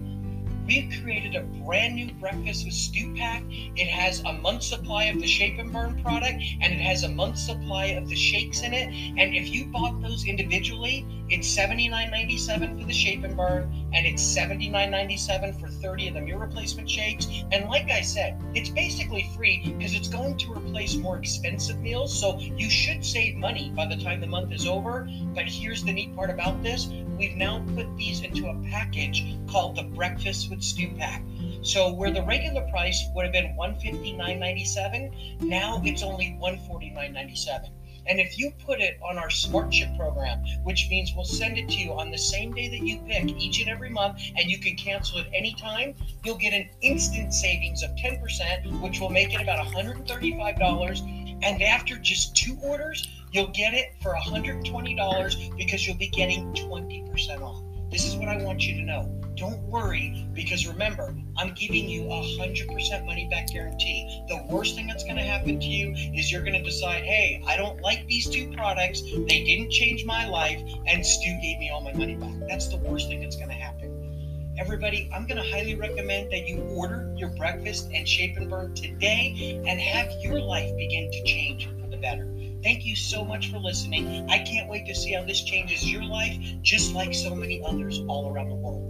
[0.68, 3.42] We've created a brand new breakfast with Stu Pack.
[3.48, 7.08] It has a month supply of the Shape and Burn product, and it has a
[7.08, 8.88] month supply of the shakes in it.
[9.18, 14.22] And if you bought those individually, It's $79.97 for the shape and burn, and it's
[14.22, 17.28] $79.97 for 30 of the mirror replacement shakes.
[17.52, 22.18] And like I said, it's basically free because it's going to replace more expensive meals.
[22.18, 25.06] So you should save money by the time the month is over.
[25.34, 29.76] But here's the neat part about this we've now put these into a package called
[29.76, 31.22] the Breakfast with Stu Pack.
[31.62, 37.70] So where the regular price would have been $159.97, now it's only $149.97.
[38.08, 41.68] And if you put it on our Smart Ship program, which means we'll send it
[41.68, 44.58] to you on the same day that you pick each and every month, and you
[44.58, 45.94] can cancel it anytime,
[46.24, 51.38] you'll get an instant savings of 10%, which will make it about $135.
[51.42, 57.42] And after just two orders, you'll get it for $120 because you'll be getting 20%
[57.42, 57.62] off.
[57.90, 59.17] This is what I want you to know.
[59.38, 64.24] Don't worry because remember, I'm giving you a 100% money back guarantee.
[64.26, 67.40] The worst thing that's going to happen to you is you're going to decide, hey,
[67.46, 69.00] I don't like these two products.
[69.00, 72.32] They didn't change my life, and Stu gave me all my money back.
[72.48, 74.56] That's the worst thing that's going to happen.
[74.58, 78.74] Everybody, I'm going to highly recommend that you order your breakfast and shape and burn
[78.74, 82.26] today and have your life begin to change for the better.
[82.64, 84.28] Thank you so much for listening.
[84.28, 88.00] I can't wait to see how this changes your life, just like so many others
[88.08, 88.87] all around the world.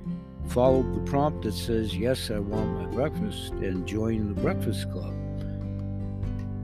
[0.47, 5.12] follow the prompt that says, Yes, I want my breakfast, and join the Breakfast Club.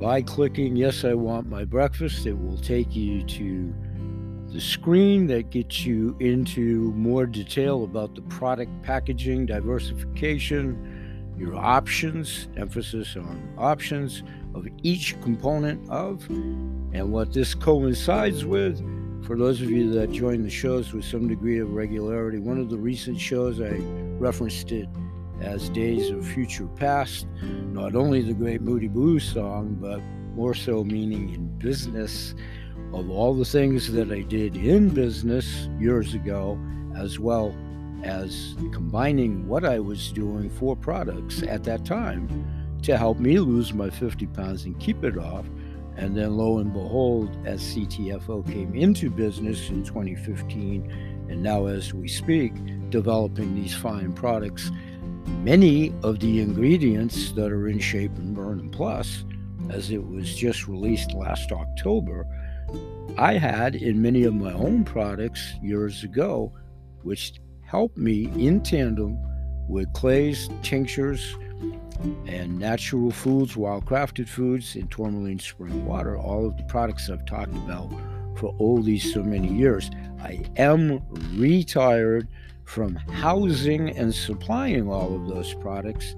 [0.01, 3.75] By clicking Yes, I want my breakfast, it will take you to
[4.49, 12.49] the screen that gets you into more detail about the product packaging, diversification, your options,
[12.57, 14.23] emphasis on options
[14.55, 18.79] of each component of, and what this coincides with.
[19.25, 22.69] For those of you that join the shows with some degree of regularity, one of
[22.69, 23.79] the recent shows I
[24.19, 24.89] referenced it
[25.41, 30.01] as Days of Future Past, not only the great Moody Blues song, but
[30.35, 32.35] more so meaning in business
[32.93, 36.59] of all the things that I did in business years ago,
[36.97, 37.55] as well
[38.03, 42.29] as combining what I was doing for products at that time
[42.83, 45.47] to help me lose my 50 pounds and keep it off.
[45.97, 51.95] And then, lo and behold, as CTFO came into business in 2015, and now as
[51.95, 52.53] we speak,
[52.91, 54.71] developing these fine products,
[55.27, 59.25] many of the ingredients that are in Shape and Burn and Plus,
[59.71, 62.27] as it was just released last October,
[63.17, 66.53] I had in many of my own products years ago,
[67.03, 69.19] which helped me in tandem
[69.69, 71.37] with clays, tinctures,
[72.27, 77.25] and natural foods, wild crafted foods, and tourmaline spring water, all of the products I've
[77.25, 77.91] talked about
[78.37, 79.91] for all these so many years.
[80.21, 81.03] I am
[81.39, 82.29] retired
[82.65, 86.15] from housing and supplying all of those products,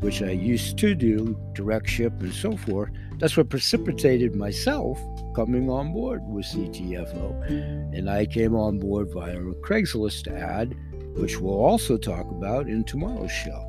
[0.00, 2.90] which I used to do, direct ship and so forth.
[3.18, 5.00] That's what precipitated myself
[5.34, 7.48] coming on board with CTFO.
[7.96, 10.76] And I came on board via a Craigslist ad
[11.16, 13.66] which we'll also talk about in tomorrow's show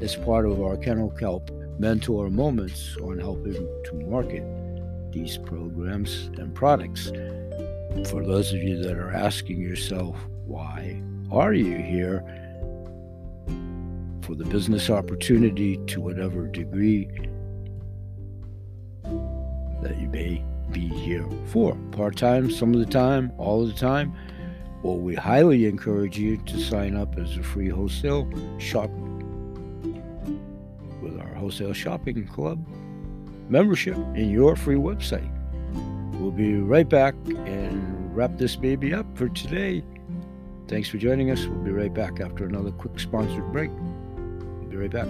[0.00, 4.44] as part of our Kennel Kelp mentor moments on helping to market
[5.12, 7.10] these programs and products.
[8.10, 12.24] For those of you that are asking yourself, why are you here?
[14.22, 17.08] For the business opportunity to whatever degree
[19.82, 21.74] that you may be here for.
[21.92, 24.14] Part time, some of the time, all the time
[24.82, 28.90] well, we highly encourage you to sign up as a free wholesale shop
[31.02, 32.64] with our wholesale shopping club
[33.48, 35.28] membership in your free website.
[36.20, 39.82] We'll be right back and wrap this baby up for today.
[40.68, 41.46] Thanks for joining us.
[41.46, 43.70] We'll be right back after another quick sponsored break.
[43.70, 45.08] We'll be right back.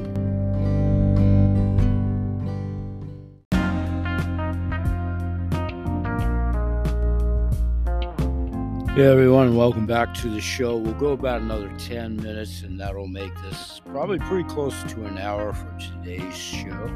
[8.95, 10.77] Hey everyone, welcome back to the show.
[10.77, 15.19] We'll go about another 10 minutes, and that'll make this probably pretty close to an
[15.19, 16.89] hour for today's show.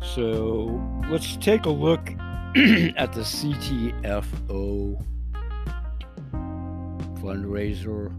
[0.00, 2.10] So let's take a look
[2.56, 5.00] at the CTFO
[7.26, 8.12] fundraiser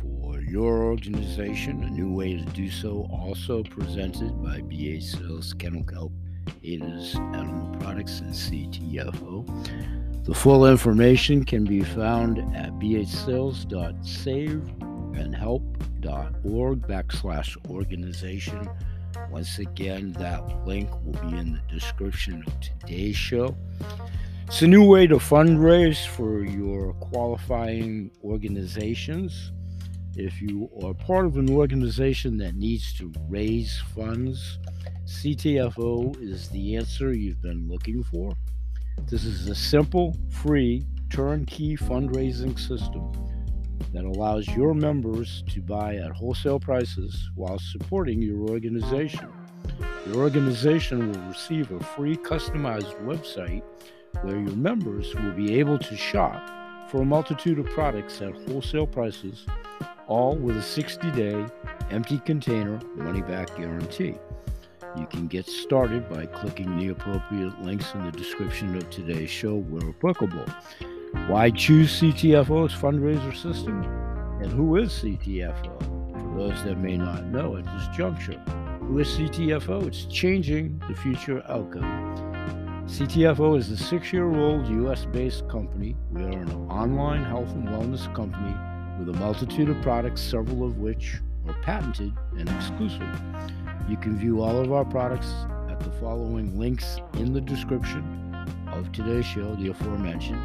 [0.00, 1.82] for your organization.
[1.84, 6.12] A new way to do so, also presented by BA Sales, Kennel Kelp,
[6.62, 10.24] Ada's Animal Products, and CTFO.
[10.24, 14.62] The full information can be found at bhsales.save
[15.14, 15.62] and help
[16.00, 18.68] ctfo.org backslash organization.
[19.30, 23.54] Once again, that link will be in the description of today's show.
[24.50, 29.52] It's a new way to fundraise for your qualifying organizations.
[30.16, 34.58] If you are part of an organization that needs to raise funds,
[35.06, 38.32] CTFO is the answer you've been looking for.
[39.08, 43.12] This is a simple, free, turnkey fundraising system
[43.94, 49.28] that allows your members to buy at wholesale prices while supporting your organization.
[50.08, 53.62] Your organization will receive a free customized website
[54.22, 58.86] where your members will be able to shop for a multitude of products at wholesale
[58.86, 59.46] prices,
[60.06, 61.46] all with a 60 day
[61.90, 64.14] empty container money back guarantee.
[64.96, 69.56] You can get started by clicking the appropriate links in the description of today's show
[69.56, 70.44] where applicable.
[71.28, 73.84] Why choose CTFO's fundraiser system?
[74.42, 75.78] And who is CTFO?
[76.12, 78.38] For those that may not know at this juncture,
[78.80, 79.86] who is CTFO?
[79.86, 82.29] It's changing the future outcome.
[82.90, 85.94] CTFO is a six year old US based company.
[86.10, 88.52] We are an online health and wellness company
[88.98, 93.08] with a multitude of products, several of which are patented and exclusive.
[93.88, 95.32] You can view all of our products
[95.70, 98.34] at the following links in the description
[98.72, 100.42] of today's show, the aforementioned.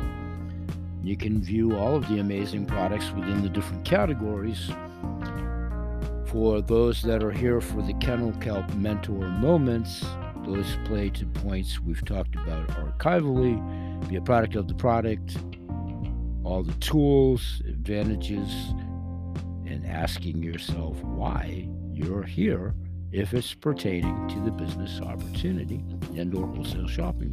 [1.03, 4.69] You can view all of the amazing products within the different categories.
[6.27, 10.05] For those that are here for the Kennel Kelp Mentor Moments,
[10.45, 13.59] those play to points we've talked about archivally,
[14.07, 15.37] be a product of the product,
[16.43, 18.49] all the tools, advantages,
[19.65, 22.75] and asking yourself why you're here
[23.11, 25.83] if it's pertaining to the business opportunity
[26.15, 27.29] and or wholesale shopping.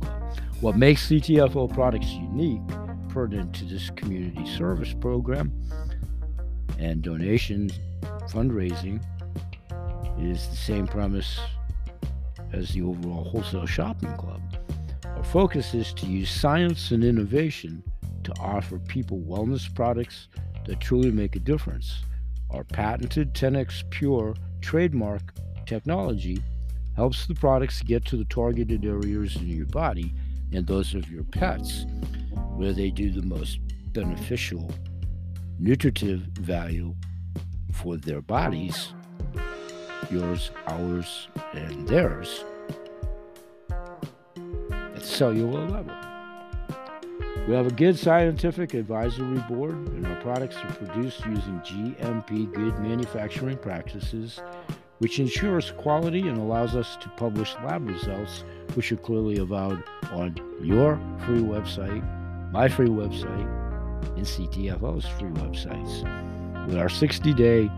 [0.60, 2.62] What makes CTFO products unique
[3.08, 5.52] pertinent to this community service program
[6.78, 7.70] and donation
[8.28, 9.02] fundraising
[10.18, 11.38] is the same premise
[12.52, 14.40] as the overall wholesale shopping club.
[15.04, 17.82] Our focus is to use science and innovation
[18.24, 20.28] to offer people wellness products
[20.66, 22.02] that truly make a difference.
[22.50, 25.32] Our patented 10x Pure trademark
[25.66, 26.42] technology
[26.96, 30.14] helps the products get to the targeted areas in your body
[30.52, 31.86] and those of your pets
[32.56, 33.58] where they do the most
[33.92, 34.70] beneficial
[35.58, 36.94] nutritive value
[37.72, 38.92] for their bodies,
[40.10, 42.44] yours, ours, and theirs,
[44.70, 45.94] at cellular level.
[47.48, 52.78] We have a good scientific advisory board, and our products are produced using GMP good
[52.78, 54.40] manufacturing practices,
[54.98, 58.44] which ensures quality and allows us to publish lab results,
[58.74, 59.82] which are clearly avowed
[60.12, 62.02] on your free website
[62.52, 63.48] my free website,
[64.16, 66.66] and CTFO's free websites.
[66.66, 67.70] With our 60 day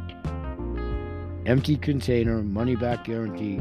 [1.47, 3.57] empty container money back guarantee,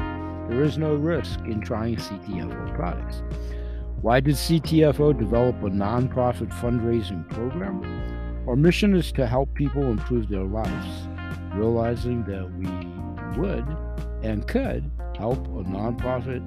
[0.48, 3.22] there is no risk in trying CTFO products.
[4.00, 7.82] Why did CTFO develop a nonprofit fundraising program?
[8.46, 11.08] Our mission is to help people improve their lives,
[11.54, 13.64] realizing that we would
[14.22, 16.42] and could help a nonprofit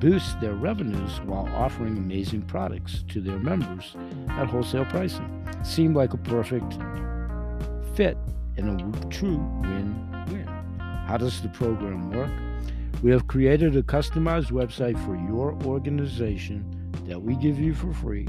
[0.00, 3.96] boost their revenues while offering amazing products to their members
[4.30, 5.46] at wholesale pricing.
[5.62, 6.78] Seemed like a perfect
[7.94, 8.16] fit
[8.56, 10.09] and a true win.
[11.10, 12.30] How does the program work?
[13.02, 16.64] We have created a customized website for your organization
[17.08, 18.28] that we give you for free.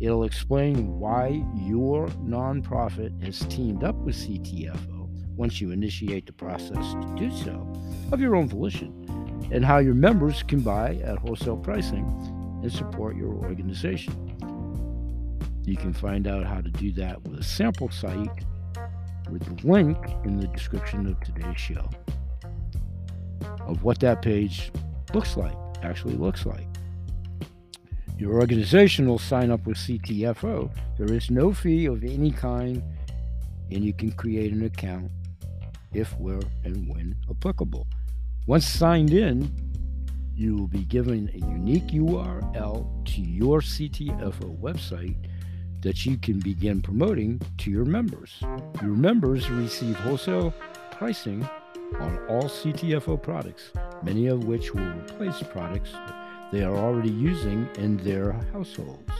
[0.00, 5.06] It'll explain why your nonprofit has teamed up with CTFO
[5.36, 7.70] once you initiate the process to do so
[8.10, 9.04] of your own volition
[9.52, 12.06] and how your members can buy at wholesale pricing
[12.62, 14.14] and support your organization.
[15.66, 18.30] You can find out how to do that with a sample site
[19.30, 21.88] with the link in the description of today's show
[23.66, 24.70] of what that page
[25.12, 26.66] looks like, actually looks like.
[28.18, 30.70] Your organization will sign up with CTFO.
[30.98, 32.82] There is no fee of any kind,
[33.70, 35.10] and you can create an account
[35.92, 37.86] if, where, and when applicable.
[38.46, 39.50] Once signed in,
[40.36, 45.16] you will be given a unique URL to your CTFO website
[45.84, 48.42] that you can begin promoting to your members.
[48.82, 50.52] Your members receive wholesale
[50.90, 51.46] pricing
[52.00, 53.70] on all CTFO products,
[54.02, 55.92] many of which will replace products
[56.50, 59.12] they are already using in their households.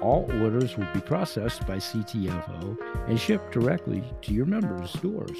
[0.00, 2.76] All orders will be processed by CTFO
[3.08, 5.38] and shipped directly to your members' doors.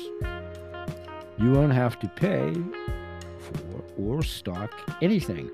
[1.39, 2.55] You won't have to pay
[3.39, 5.51] for or stock anything.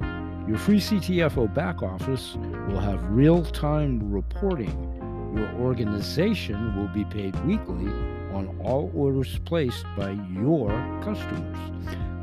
[0.49, 2.37] Your free CTFO back office
[2.69, 4.90] will have real time reporting.
[5.35, 7.91] Your organization will be paid weekly
[8.33, 10.69] on all orders placed by your
[11.03, 11.57] customers.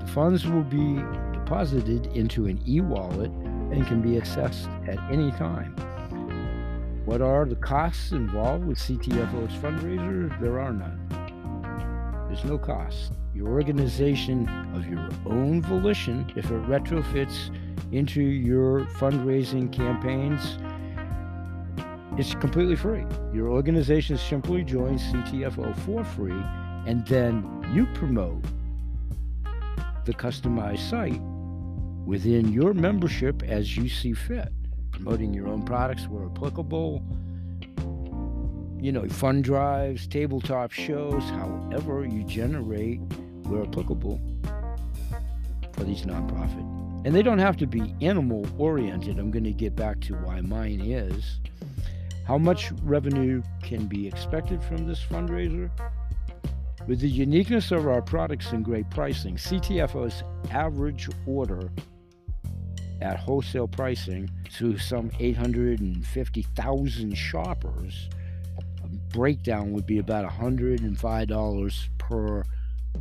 [0.01, 1.01] The funds will be
[1.33, 3.31] deposited into an e wallet
[3.71, 5.73] and can be accessed at any time.
[7.05, 10.37] What are the costs involved with CTFO's fundraiser?
[10.41, 10.99] There are none.
[12.27, 13.13] There's no cost.
[13.33, 17.49] Your organization of your own volition, if it retrofits
[17.93, 20.57] into your fundraising campaigns,
[22.17, 23.05] it's completely free.
[23.31, 26.43] Your organization simply joins CTFO for free,
[26.87, 28.43] and then you promote
[30.05, 31.21] the customized site
[32.07, 34.49] within your membership as you see fit,
[34.91, 37.03] promoting your own products where applicable,
[38.81, 42.99] you know, fund drives, tabletop shows, however you generate
[43.43, 44.19] where applicable
[45.73, 47.05] for these nonprofit.
[47.05, 49.19] And they don't have to be animal oriented.
[49.19, 51.39] I'm going to get back to why mine is.
[52.27, 55.69] How much revenue can be expected from this fundraiser?
[56.85, 61.71] With the uniqueness of our products and great pricing, CTFO's average order
[62.99, 68.09] at wholesale pricing to some 850,000 shoppers,
[68.83, 72.43] a breakdown would be about $105 per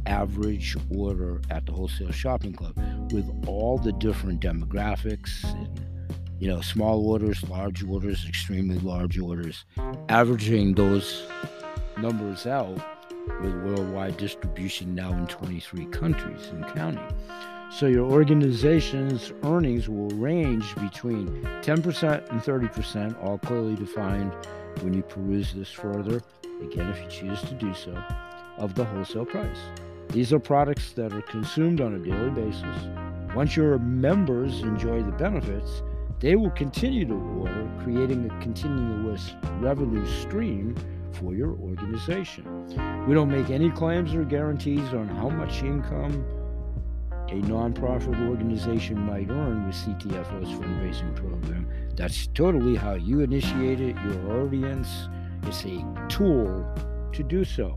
[0.07, 2.77] average order at the wholesale shopping club
[3.11, 5.95] with all the different demographics and
[6.39, 9.64] you know, small orders, large orders, extremely large orders,
[10.09, 11.26] averaging those
[11.99, 12.76] numbers out
[13.41, 17.09] with worldwide distribution now in 23 countries and counting.
[17.70, 24.32] So your organization's earnings will range between 10% and 30%, all clearly defined
[24.82, 26.22] when you peruse this further,
[26.62, 27.97] again, if you choose to do so,
[28.59, 29.59] of the wholesale price.
[30.11, 32.89] These are products that are consumed on a daily basis.
[33.34, 35.82] Once your members enjoy the benefits,
[36.21, 40.75] they will continue to order, creating a continuous revenue stream
[41.12, 42.67] for your organization.
[43.07, 46.25] We don't make any claims or guarantees on how much income
[47.29, 51.69] a nonprofit organization might earn with CTFO's fundraising program.
[51.97, 55.09] That's totally how you initiate it, your audience.
[55.43, 56.64] It's a tool
[57.12, 57.77] to do so.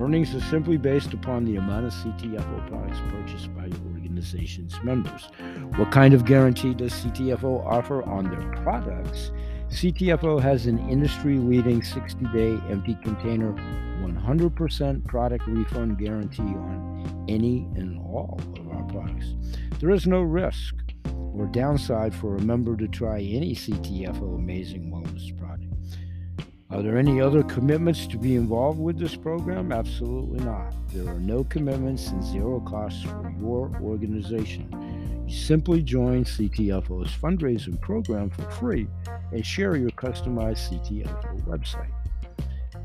[0.00, 3.87] Earnings are simply based upon the amount of CTFO products purchased by your
[4.18, 5.28] organization's members.
[5.76, 9.30] What kind of guarantee does CTFO offer on their products?
[9.68, 13.52] CTFO has an industry leading 60 day empty container
[14.02, 19.34] 100% product refund guarantee on any and all of our products.
[19.78, 20.74] There is no risk
[21.34, 25.67] or downside for a member to try any CTFO Amazing Wellness product.
[26.70, 29.72] Are there any other commitments to be involved with this program?
[29.72, 30.74] Absolutely not.
[30.92, 35.24] There are no commitments and zero costs for your organization.
[35.26, 38.86] You simply join CTFO's fundraising program for free
[39.32, 41.90] and share your customized CTFO website.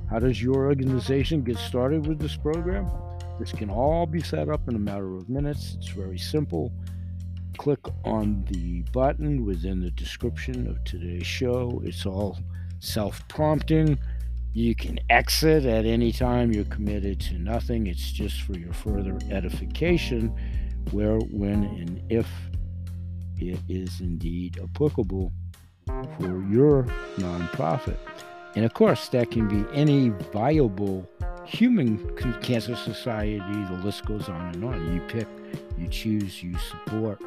[0.10, 2.90] How does your organization get started with this program?
[3.38, 5.76] This can all be set up in a matter of minutes.
[5.78, 6.72] It's very simple.
[7.58, 11.82] Click on the button within the description of today's show.
[11.84, 12.40] It's all
[12.84, 13.98] self prompting.
[14.54, 16.52] You can exit at any time.
[16.52, 17.88] You're committed to nothing.
[17.88, 20.36] It's just for your further edification,
[20.92, 22.28] where, when, and if
[23.40, 25.32] it is indeed applicable
[25.88, 26.84] for your
[27.18, 27.98] nonprofit.
[28.56, 31.10] And of course, that can be any viable
[31.46, 31.98] human
[32.42, 33.40] cancer society.
[33.40, 34.94] The list goes on and on.
[34.94, 35.28] You pick,
[35.80, 37.20] you choose, you support.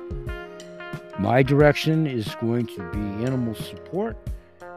[1.19, 4.17] My direction is going to be animal support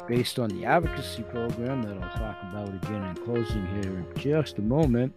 [0.09, 4.57] based on the advocacy program that I'll talk about again in closing here in just
[4.57, 5.15] a moment,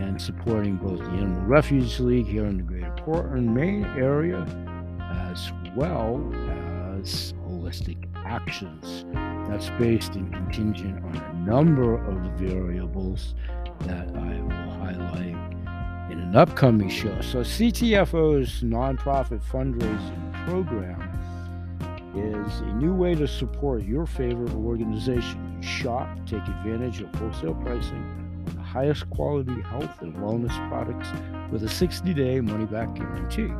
[0.00, 4.40] and supporting both the Animal Refuge League here in the Greater Portland, Maine area,
[5.30, 6.16] as well
[7.02, 9.04] as Holistic Actions.
[9.50, 13.34] That's based and contingent on a number of variables
[13.80, 15.36] that I will highlight
[16.10, 17.20] in an upcoming show.
[17.20, 21.09] So, CTFO's nonprofit fundraising program
[22.14, 25.58] is a new way to support your favorite organization.
[25.60, 31.08] You shop, take advantage of wholesale pricing on the highest quality health and wellness products
[31.52, 33.52] with a 60 day money back guarantee.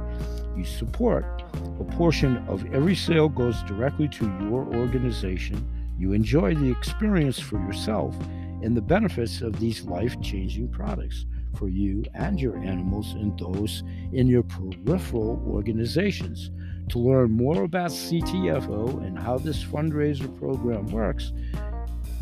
[0.57, 1.45] You support
[1.81, 5.67] a portion of every sale goes directly to your organization.
[5.99, 8.17] You enjoy the experience for yourself
[8.63, 11.25] and the benefits of these life changing products
[11.57, 13.83] for you and your animals and those
[14.13, 16.51] in your peripheral organizations.
[16.91, 21.33] To learn more about CTFO and how this fundraiser program works,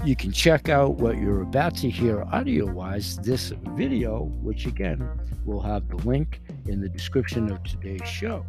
[0.05, 5.09] you can check out what you're about to hear audio wise this video, which again
[5.47, 8.45] we'll have the link in the description of today's show.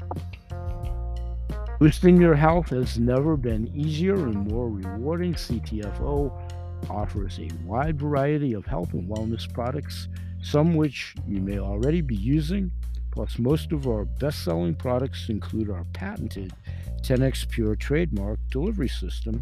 [1.80, 5.34] Boosting your health has never been easier and more rewarding.
[5.36, 10.10] CTFO offers a wide variety of health and wellness products,
[10.42, 12.70] some which you may already be using.
[13.12, 16.54] Plus, most of our best selling products include our patented
[17.02, 19.42] 10x Pure trademark delivery system,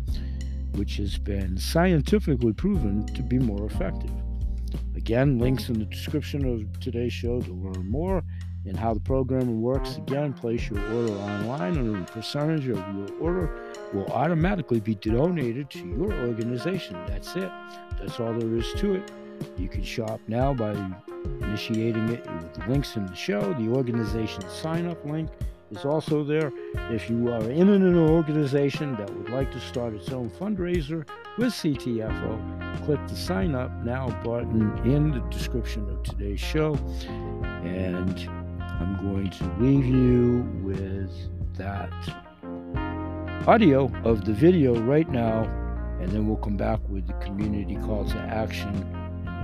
[0.74, 4.12] which has been scientifically proven to be more effective.
[4.96, 8.24] Again, links in the description of today's show to learn more
[8.66, 9.98] and how the program works.
[9.98, 15.70] Again, place your order online, and a percentage of your order will automatically be donated
[15.72, 16.98] to your organization.
[17.08, 17.50] That's it.
[17.98, 19.12] That's all there is to it.
[19.58, 20.72] You can shop now by
[21.42, 23.54] initiating it with the links in the show.
[23.54, 25.30] The organization sign up link
[25.72, 26.52] is also there.
[26.92, 31.08] If you are in an organization that would like to start its own fundraiser
[31.38, 36.76] with CTFO, click the sign up now button in the description of today's show.
[37.44, 38.30] And
[38.60, 41.12] I'm going to leave you with
[41.58, 41.92] that
[43.48, 45.44] audio of the video right now,
[46.00, 48.97] and then we'll come back with the community call to action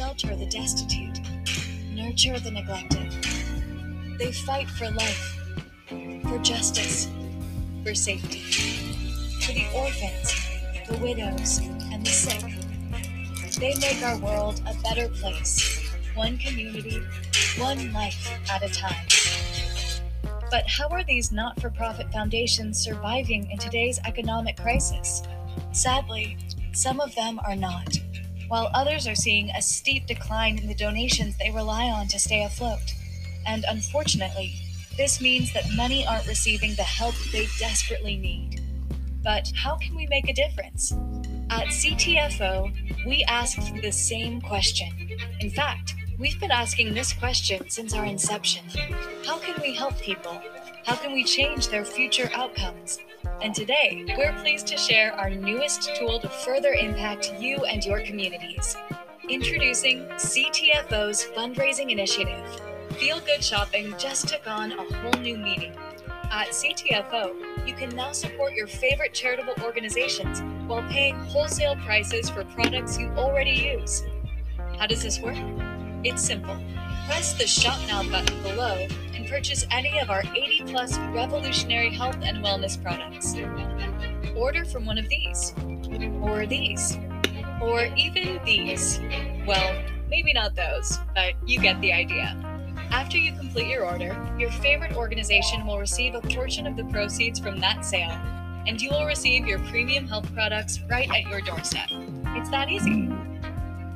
[0.00, 1.20] shelter the destitute,
[1.90, 3.12] nurture the neglected.
[4.18, 5.38] They fight for life,
[6.22, 7.06] for justice,
[7.84, 8.40] for safety,
[9.42, 10.32] for the orphans,
[10.88, 11.58] the widows,
[11.92, 12.42] and the sick.
[13.60, 17.02] They make our world a better place, one community,
[17.58, 19.06] one life at a time.
[20.50, 25.24] But how are these not for profit foundations surviving in today's economic crisis?
[25.72, 26.38] Sadly,
[26.72, 27.98] some of them are not
[28.50, 32.42] while others are seeing a steep decline in the donations they rely on to stay
[32.42, 32.92] afloat.
[33.46, 34.56] And unfortunately,
[34.96, 38.60] this means that many aren't receiving the help they desperately need.
[39.22, 40.90] But how can we make a difference?
[41.48, 44.88] At CTFO, we asked the same question.
[45.38, 48.64] In fact, we've been asking this question since our inception
[49.24, 50.42] How can we help people?
[50.84, 52.98] How can we change their future outcomes?
[53.42, 58.00] And today, we're pleased to share our newest tool to further impact you and your
[58.00, 58.76] communities.
[59.28, 62.44] Introducing CTFO's fundraising initiative.
[62.98, 65.74] Feel Good Shopping just took on a whole new meaning.
[66.30, 72.44] At CTFO, you can now support your favorite charitable organizations while paying wholesale prices for
[72.44, 74.02] products you already use.
[74.78, 75.36] How does this work?
[76.04, 76.56] It's simple.
[77.10, 78.86] Press the Shop Now button below
[79.16, 83.34] and purchase any of our 80 plus revolutionary health and wellness products.
[84.36, 85.52] Order from one of these,
[86.22, 87.00] or these,
[87.60, 89.00] or even these.
[89.44, 92.36] Well, maybe not those, but you get the idea.
[92.92, 97.40] After you complete your order, your favorite organization will receive a portion of the proceeds
[97.40, 98.16] from that sale,
[98.68, 101.88] and you will receive your premium health products right at your doorstep.
[102.36, 103.08] It's that easy.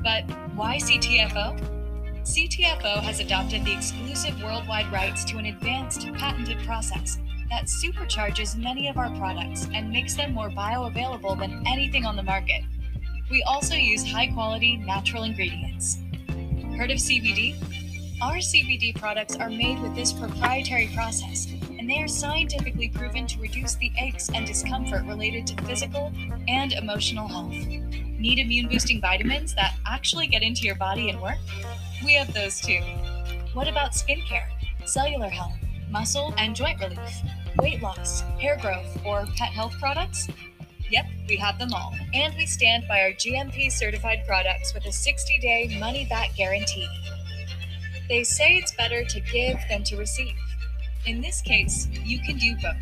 [0.03, 1.84] But why CTFO?
[2.25, 7.19] CTFO has adopted the exclusive worldwide rights to an advanced patented process
[7.51, 12.23] that supercharges many of our products and makes them more bioavailable than anything on the
[12.23, 12.63] market.
[13.29, 15.99] We also use high quality natural ingredients.
[16.75, 17.61] Heard of CBD?
[18.23, 21.45] Our CBD products are made with this proprietary process,
[21.77, 26.11] and they are scientifically proven to reduce the aches and discomfort related to physical
[26.47, 27.53] and emotional health.
[27.53, 31.37] Need immune boosting vitamins that actually get into your body and work?
[32.03, 32.81] We have those too.
[33.53, 34.47] What about skincare,
[34.85, 35.55] cellular health,
[35.89, 37.21] muscle and joint relief,
[37.57, 40.27] weight loss, hair growth, or pet health products?
[40.89, 41.95] Yep, we have them all.
[42.13, 46.87] And we stand by our GMP certified products with a 60 day money back guarantee.
[48.07, 50.35] They say it's better to give than to receive.
[51.05, 52.75] In this case, you can do both.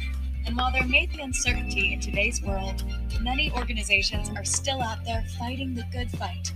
[0.45, 2.84] And while there may be uncertainty in today's world,
[3.22, 6.51] many organizations are still out there fighting the good fight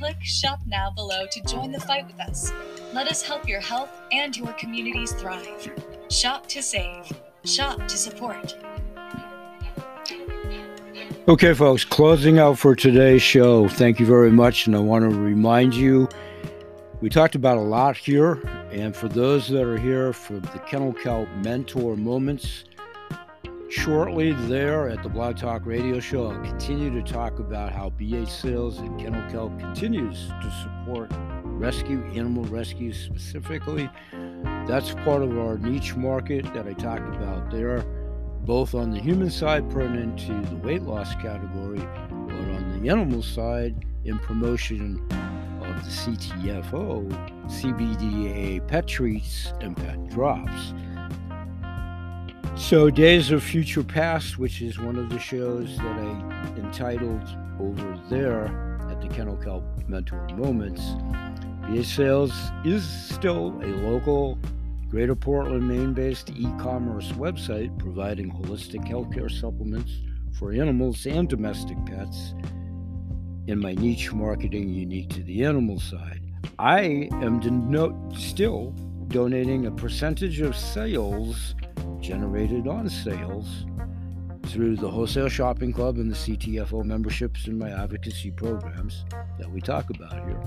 [0.00, 2.54] Click Shop Now below to join the fight with us.
[2.94, 5.70] Let us help your health and your communities thrive.
[6.08, 7.12] Shop to save,
[7.44, 8.56] shop to support.
[11.28, 13.68] Okay, folks, closing out for today's show.
[13.68, 14.66] Thank you very much.
[14.66, 16.08] And I want to remind you
[17.02, 18.40] we talked about a lot here.
[18.72, 22.64] And for those that are here for the Kennel Kelp Mentor Moments,
[23.70, 26.32] shortly there at the Blog Talk Radio Show.
[26.32, 31.12] I'll continue to talk about how BH Sales and Kennel Kelp continues to support
[31.44, 33.88] rescue, animal rescue specifically.
[34.66, 37.82] That's part of our niche market that I talked about there,
[38.40, 43.22] both on the human side pertinent to the weight loss category, but on the animal
[43.22, 44.96] side, in promotion
[45.62, 47.08] of the CTFO,
[47.46, 50.74] CBDA pet treats, and pet drops.
[52.56, 57.22] So, Days of Future Past, which is one of the shows that I entitled
[57.58, 58.46] over there
[58.90, 60.82] at the Kennel Kelp Mentor Moments,
[61.62, 62.32] BA Sales
[62.64, 64.38] is still a local
[64.90, 69.92] Greater Portland, Maine based e commerce website providing holistic healthcare supplements
[70.32, 72.34] for animals and domestic pets
[73.46, 76.20] in my niche marketing unique to the animal side.
[76.58, 78.72] I am deno- still
[79.08, 81.54] donating a percentage of sales
[82.00, 83.66] generated on sales
[84.46, 89.04] through the Wholesale Shopping Club and the CTFO memberships and my advocacy programs
[89.38, 90.42] that we talk about here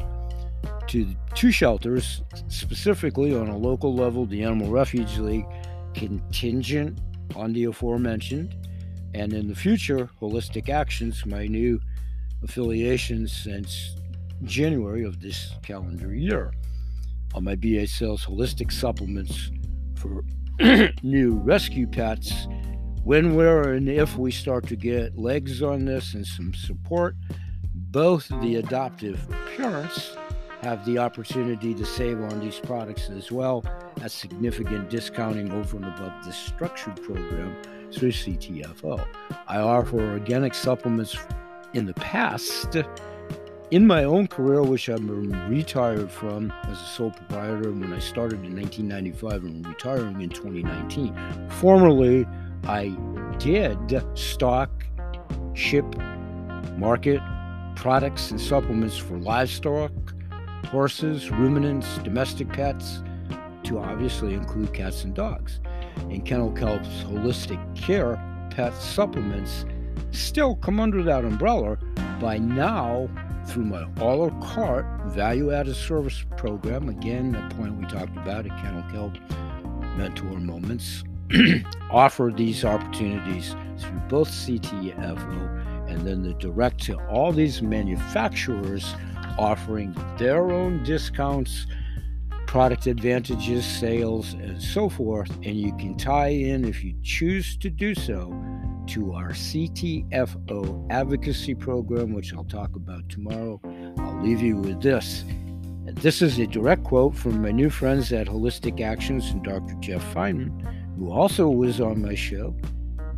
[0.88, 5.46] to two shelters, specifically on a local level, the Animal Refuge League,
[5.94, 7.00] contingent
[7.36, 8.56] on the aforementioned,
[9.14, 11.80] and in the future, Holistic Actions, my new
[12.44, 13.96] affiliation since
[14.44, 16.52] January of this calendar year.
[17.34, 19.52] On my BA Sales Holistic Supplements
[19.96, 20.24] for
[21.04, 22.48] new rescue pets,
[23.04, 27.16] when, where, and if we start to get legs on this and some support,
[27.74, 29.28] both the adoptive
[29.58, 30.16] parents
[30.62, 33.64] have the opportunity to save on these products as well
[34.02, 37.56] as significant discounting over and above the structured program
[37.92, 39.06] through CTFO.
[39.48, 41.18] I offer organic supplements
[41.74, 42.78] in the past
[43.74, 45.10] in my own career, which I'm
[45.50, 51.50] retired from as a sole proprietor when I started in 1995 and retiring in 2019.
[51.50, 52.28] Formerly,
[52.66, 52.96] I
[53.40, 53.76] did
[54.16, 54.70] stock,
[55.56, 55.86] ship,
[56.78, 57.20] market
[57.76, 59.92] products and supplements for livestock,
[60.68, 63.02] horses, ruminants, domestic pets,
[63.64, 65.62] to obviously include cats and dogs.
[66.12, 68.22] And Kennel Kelp's holistic care
[68.52, 69.66] pet supplements
[70.12, 71.80] still come under that umbrella
[72.20, 73.10] by now
[73.46, 76.90] through my a la carte value added service program.
[76.90, 79.18] Again, a point we talked about at Kennel Kelp
[79.98, 81.04] Mentor Moments.
[81.92, 88.96] offer these opportunities through both CTFO and then the direct to all these manufacturers
[89.38, 91.66] offering their own discounts,
[92.46, 95.30] product advantages, sales, and so forth.
[95.44, 98.30] And you can tie in, if you choose to do so,
[98.88, 103.60] to our CTFO advocacy program, which I'll talk about tomorrow.
[103.98, 105.24] I'll leave you with this.
[105.86, 109.76] This is a direct quote from my new friends at Holistic Actions and Dr.
[109.80, 110.62] Jeff Feinman,
[110.98, 112.56] who also was on my show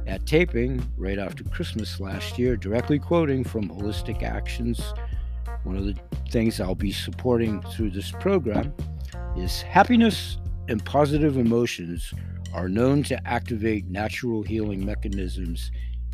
[0.07, 4.93] at taping right after Christmas last year, directly quoting from Holistic Actions
[5.65, 5.95] one of the
[6.29, 8.71] things I'll be supporting through this program
[9.35, 10.37] is happiness
[10.69, 12.13] and positive emotions
[12.55, 15.71] are known to activate natural healing mechanisms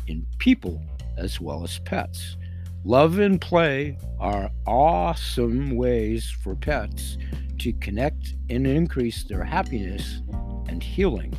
[0.08, 0.82] in people
[1.16, 2.36] as well as pets.
[2.84, 7.16] Love and play are awesome ways for pets
[7.60, 10.20] to connect and increase their happiness
[10.66, 11.32] and healing.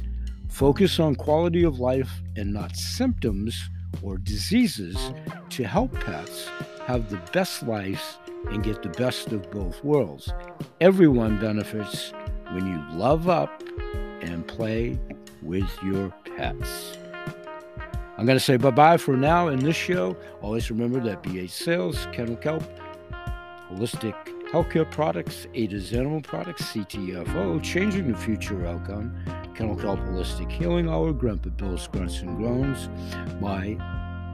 [0.47, 3.69] Focus on quality of life and not symptoms
[4.01, 5.11] or diseases
[5.49, 6.47] to help pets
[6.87, 8.19] have the best lives
[8.51, 10.31] and get the best of both worlds.
[10.79, 12.13] Everyone benefits
[12.53, 13.61] when you love up
[14.23, 14.99] and play
[15.41, 16.97] with your pets.
[18.17, 20.15] I'm going to say bye bye for now in this show.
[20.41, 22.63] Always remember that BA Sales, Kennel Kelp,
[23.71, 24.13] Holistic
[24.51, 29.15] Healthcare Products, Ada's Animal Products, CTFO, Changing the Future Outcome,
[29.55, 32.87] Kennel Kelp Holistic Healing Hour, Grandpa Bill's Grunts and Groans,
[33.41, 33.77] my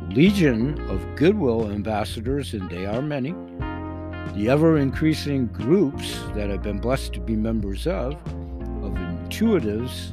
[0.09, 3.31] legion of goodwill ambassadors, and they are many,
[4.35, 8.21] the ever increasing groups that I've been blessed to be members of
[9.29, 10.11] intuitives,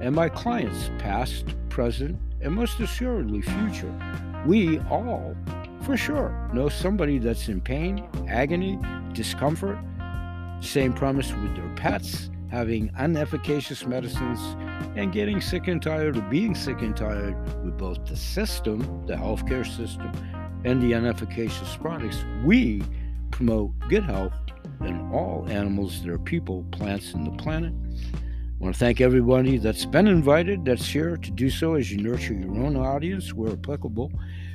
[0.00, 3.94] and my clients, past, present, and most assuredly future.
[4.46, 5.36] We all,
[5.82, 8.78] for sure, know somebody that's in pain, agony,
[9.12, 9.78] discomfort.
[10.60, 14.40] Same premise with their pets, having unefficacious medicines
[14.96, 19.14] and getting sick and tired of being sick and tired with both the system, the
[19.14, 20.10] healthcare system,
[20.64, 22.24] and the unefficacious products.
[22.44, 22.82] We
[23.30, 24.32] promote good health
[24.80, 27.72] in all animals are people, plants, and the planet.
[28.60, 32.02] I want to thank everybody that's been invited, that's here to do so as you
[32.02, 34.12] nurture your own audience where applicable.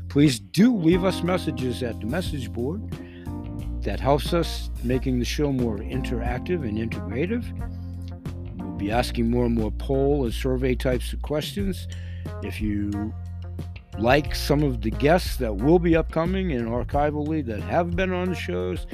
[0.10, 2.88] Please do leave us messages at the message board.
[3.82, 7.46] That helps us making the show more interactive and integrative.
[8.60, 11.88] We'll be asking more and more poll and survey types of questions.
[12.44, 13.12] If you
[13.98, 18.30] like some of the guests that will be upcoming and archivally that have been on
[18.30, 18.86] the shows,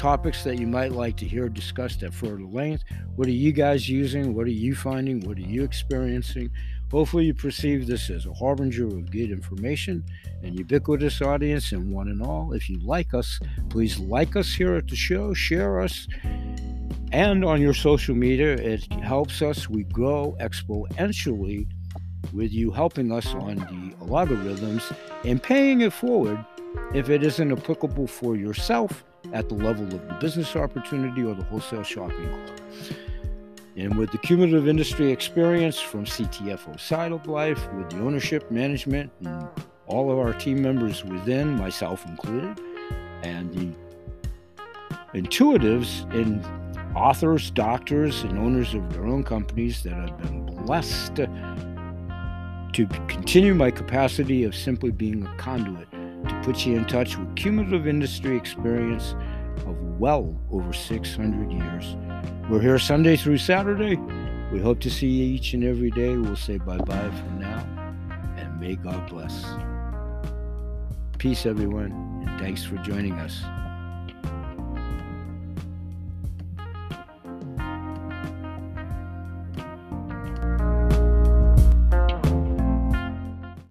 [0.00, 2.84] topics that you might like to hear discussed at further length.
[3.16, 4.34] What are you guys using?
[4.34, 5.20] What are you finding?
[5.20, 6.50] What are you experiencing?
[6.90, 10.02] Hopefully, you perceive this as a harbinger of good information
[10.42, 12.54] and ubiquitous audience and one and all.
[12.54, 13.38] If you like us,
[13.68, 16.08] please like us here at the show, share us,
[17.12, 18.54] and on your social media.
[18.54, 19.68] It helps us.
[19.68, 21.68] We grow exponentially
[22.32, 24.96] with you helping us on the algorithms
[25.26, 26.42] and paying it forward
[26.94, 31.44] if it isn't applicable for yourself at the level of the business opportunity or the
[31.44, 32.58] wholesale shopping club.
[33.76, 39.10] And with the cumulative industry experience from CTFO side of life, with the ownership, management,
[39.24, 39.48] and
[39.86, 42.60] all of our team members within, myself included,
[43.22, 46.44] and the intuitives and
[46.96, 53.70] authors, doctors, and owners of their own companies that have been blessed to continue my
[53.70, 55.89] capacity of simply being a conduit
[56.28, 59.14] to put you in touch with cumulative industry experience
[59.66, 61.96] of well over 600 years.
[62.50, 63.96] We're here Sunday through Saturday.
[64.52, 66.16] We hope to see you each and every day.
[66.16, 67.64] We'll say bye bye for now,
[68.36, 69.44] and may God bless.
[71.18, 71.92] Peace, everyone,
[72.26, 73.42] and thanks for joining us.